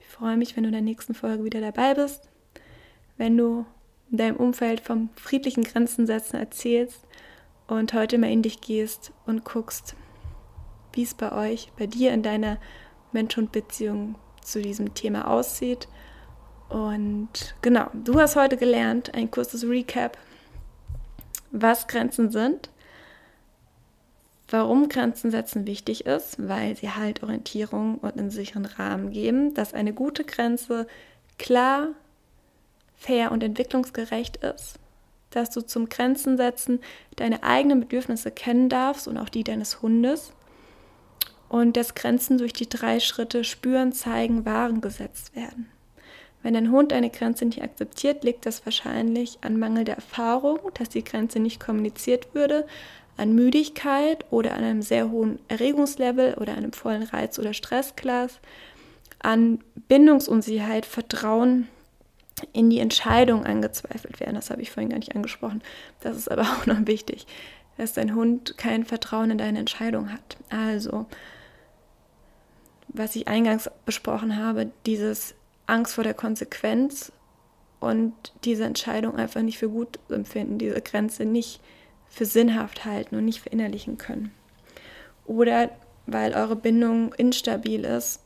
Ich 0.00 0.08
freue 0.08 0.36
mich, 0.36 0.56
wenn 0.56 0.64
du 0.64 0.68
in 0.68 0.74
der 0.74 0.82
nächsten 0.82 1.14
Folge 1.14 1.44
wieder 1.44 1.60
dabei 1.60 1.94
bist, 1.94 2.28
wenn 3.16 3.36
du 3.36 3.64
in 4.10 4.16
deinem 4.16 4.36
Umfeld 4.36 4.80
vom 4.80 5.10
friedlichen 5.16 5.64
Grenzen 5.64 6.06
setzen 6.06 6.36
erzählst 6.36 7.00
und 7.66 7.92
heute 7.92 8.18
mal 8.18 8.30
in 8.30 8.42
dich 8.42 8.60
gehst 8.60 9.12
und 9.26 9.44
guckst, 9.44 9.94
wie 10.92 11.02
es 11.02 11.14
bei 11.14 11.32
euch, 11.32 11.70
bei 11.78 11.86
dir 11.86 12.12
in 12.12 12.22
deiner 12.22 12.58
Mensch-Hund-Beziehung 13.12 14.16
zu 14.42 14.62
diesem 14.62 14.94
Thema 14.94 15.28
aussieht. 15.28 15.88
Und 16.68 17.54
genau, 17.62 17.90
du 17.94 18.18
hast 18.18 18.36
heute 18.36 18.56
gelernt, 18.56 19.14
ein 19.14 19.30
kurzes 19.30 19.64
Recap, 19.64 20.18
was 21.50 21.86
Grenzen 21.86 22.30
sind, 22.30 22.70
warum 24.48 24.88
Grenzen 24.88 25.30
setzen 25.30 25.66
wichtig 25.66 26.06
ist, 26.06 26.36
weil 26.48 26.76
sie 26.76 26.90
halt 26.90 27.22
Orientierung 27.22 27.98
und 27.98 28.18
einen 28.18 28.30
sicheren 28.30 28.66
Rahmen 28.66 29.10
geben, 29.10 29.54
dass 29.54 29.74
eine 29.74 29.92
gute 29.92 30.24
Grenze 30.24 30.86
klar, 31.38 31.88
fair 32.98 33.32
und 33.32 33.42
entwicklungsgerecht 33.42 34.38
ist, 34.38 34.74
dass 35.30 35.50
du 35.50 35.60
zum 35.60 35.88
Grenzen 35.88 36.36
setzen 36.36 36.80
deine 37.16 37.42
eigenen 37.42 37.80
Bedürfnisse 37.80 38.30
kennen 38.30 38.68
darfst 38.68 39.08
und 39.08 39.16
auch 39.16 39.28
die 39.28 39.44
deines 39.44 39.82
Hundes 39.82 40.32
und 41.48 41.76
dass 41.76 41.94
Grenzen 41.94 42.38
durch 42.38 42.52
die 42.52 42.68
drei 42.68 43.00
Schritte 43.00 43.44
spüren, 43.44 43.92
zeigen, 43.92 44.44
wahren 44.44 44.80
gesetzt 44.80 45.34
werden. 45.34 45.68
Wenn 46.42 46.54
ein 46.54 46.70
Hund 46.70 46.92
eine 46.92 47.10
Grenze 47.10 47.46
nicht 47.46 47.62
akzeptiert, 47.62 48.22
liegt 48.22 48.46
das 48.46 48.64
wahrscheinlich 48.64 49.38
an 49.40 49.58
mangelnder 49.58 49.94
Erfahrung, 49.94 50.60
dass 50.74 50.88
die 50.88 51.02
Grenze 51.02 51.40
nicht 51.40 51.58
kommuniziert 51.58 52.34
würde, 52.34 52.66
an 53.16 53.34
Müdigkeit 53.34 54.24
oder 54.30 54.54
an 54.54 54.62
einem 54.62 54.82
sehr 54.82 55.10
hohen 55.10 55.40
Erregungslevel 55.48 56.34
oder 56.34 56.54
einem 56.54 56.72
vollen 56.72 57.02
Reiz- 57.02 57.38
oder 57.38 57.52
Stressglas, 57.52 58.38
an 59.20 59.58
Bindungsunsicherheit, 59.88 60.86
Vertrauen 60.86 61.66
in 62.52 62.70
die 62.70 62.80
Entscheidung 62.80 63.44
angezweifelt 63.44 64.20
werden. 64.20 64.34
Das 64.34 64.50
habe 64.50 64.62
ich 64.62 64.70
vorhin 64.70 64.90
gar 64.90 64.98
nicht 64.98 65.14
angesprochen. 65.14 65.62
Das 66.00 66.16
ist 66.16 66.30
aber 66.30 66.42
auch 66.60 66.66
noch 66.66 66.86
wichtig, 66.86 67.26
dass 67.76 67.92
dein 67.92 68.14
Hund 68.14 68.56
kein 68.58 68.84
Vertrauen 68.84 69.30
in 69.30 69.38
deine 69.38 69.58
Entscheidung 69.58 70.12
hat. 70.12 70.36
Also, 70.50 71.06
was 72.88 73.16
ich 73.16 73.28
eingangs 73.28 73.70
besprochen 73.84 74.36
habe, 74.36 74.70
dieses 74.86 75.34
Angst 75.66 75.94
vor 75.94 76.04
der 76.04 76.14
Konsequenz 76.14 77.12
und 77.80 78.14
diese 78.44 78.64
Entscheidung 78.64 79.16
einfach 79.16 79.42
nicht 79.42 79.58
für 79.58 79.68
gut 79.68 79.98
empfinden, 80.08 80.58
diese 80.58 80.80
Grenze 80.80 81.24
nicht 81.24 81.60
für 82.08 82.24
sinnhaft 82.24 82.84
halten 82.84 83.16
und 83.16 83.24
nicht 83.24 83.40
verinnerlichen 83.40 83.98
können. 83.98 84.32
Oder 85.26 85.70
weil 86.06 86.32
eure 86.32 86.56
Bindung 86.56 87.12
instabil 87.14 87.84
ist 87.84 88.20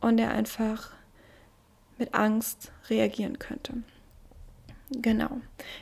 und 0.00 0.18
er 0.18 0.32
einfach 0.32 0.90
mit 2.00 2.14
Angst 2.14 2.72
reagieren 2.88 3.38
könnte. 3.38 3.74
Genau. 4.90 5.40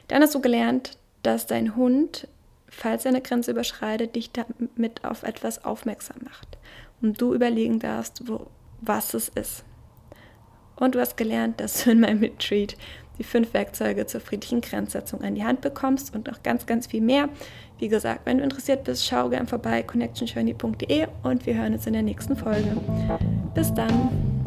Dann 0.08 0.22
hast 0.22 0.34
du 0.34 0.40
gelernt, 0.40 0.98
dass 1.22 1.46
dein 1.46 1.76
Hund, 1.76 2.28
falls 2.68 3.04
er 3.04 3.10
eine 3.10 3.22
Grenze 3.22 3.52
überschreitet, 3.52 4.14
dich 4.16 4.30
damit 4.32 5.04
auf 5.04 5.22
etwas 5.22 5.64
aufmerksam 5.64 6.18
macht. 6.24 6.58
Und 7.00 7.20
du 7.20 7.34
überlegen 7.34 7.78
darfst, 7.78 8.28
wo, 8.28 8.48
was 8.80 9.14
es 9.14 9.28
ist. 9.30 9.64
Und 10.76 10.94
du 10.94 11.00
hast 11.00 11.16
gelernt, 11.16 11.60
dass 11.60 11.84
du 11.84 11.90
in 11.90 12.00
meinem 12.00 12.20
Retreat 12.20 12.76
die 13.18 13.24
fünf 13.24 13.52
Werkzeuge 13.52 14.06
zur 14.06 14.20
friedlichen 14.20 14.60
Grenzsetzung 14.60 15.22
an 15.22 15.34
die 15.34 15.44
Hand 15.44 15.60
bekommst 15.60 16.14
und 16.14 16.28
noch 16.28 16.42
ganz, 16.42 16.66
ganz 16.66 16.86
viel 16.86 17.00
mehr. 17.00 17.28
Wie 17.78 17.88
gesagt, 17.88 18.26
wenn 18.26 18.38
du 18.38 18.44
interessiert 18.44 18.84
bist, 18.84 19.06
schau 19.06 19.28
gern 19.28 19.46
vorbei 19.46 19.82
connectionjourney.de 19.82 21.08
und 21.24 21.46
wir 21.46 21.54
hören 21.54 21.74
uns 21.74 21.86
in 21.86 21.94
der 21.94 22.02
nächsten 22.02 22.36
Folge. 22.36 22.76
Bis 23.54 23.74
dann! 23.74 24.37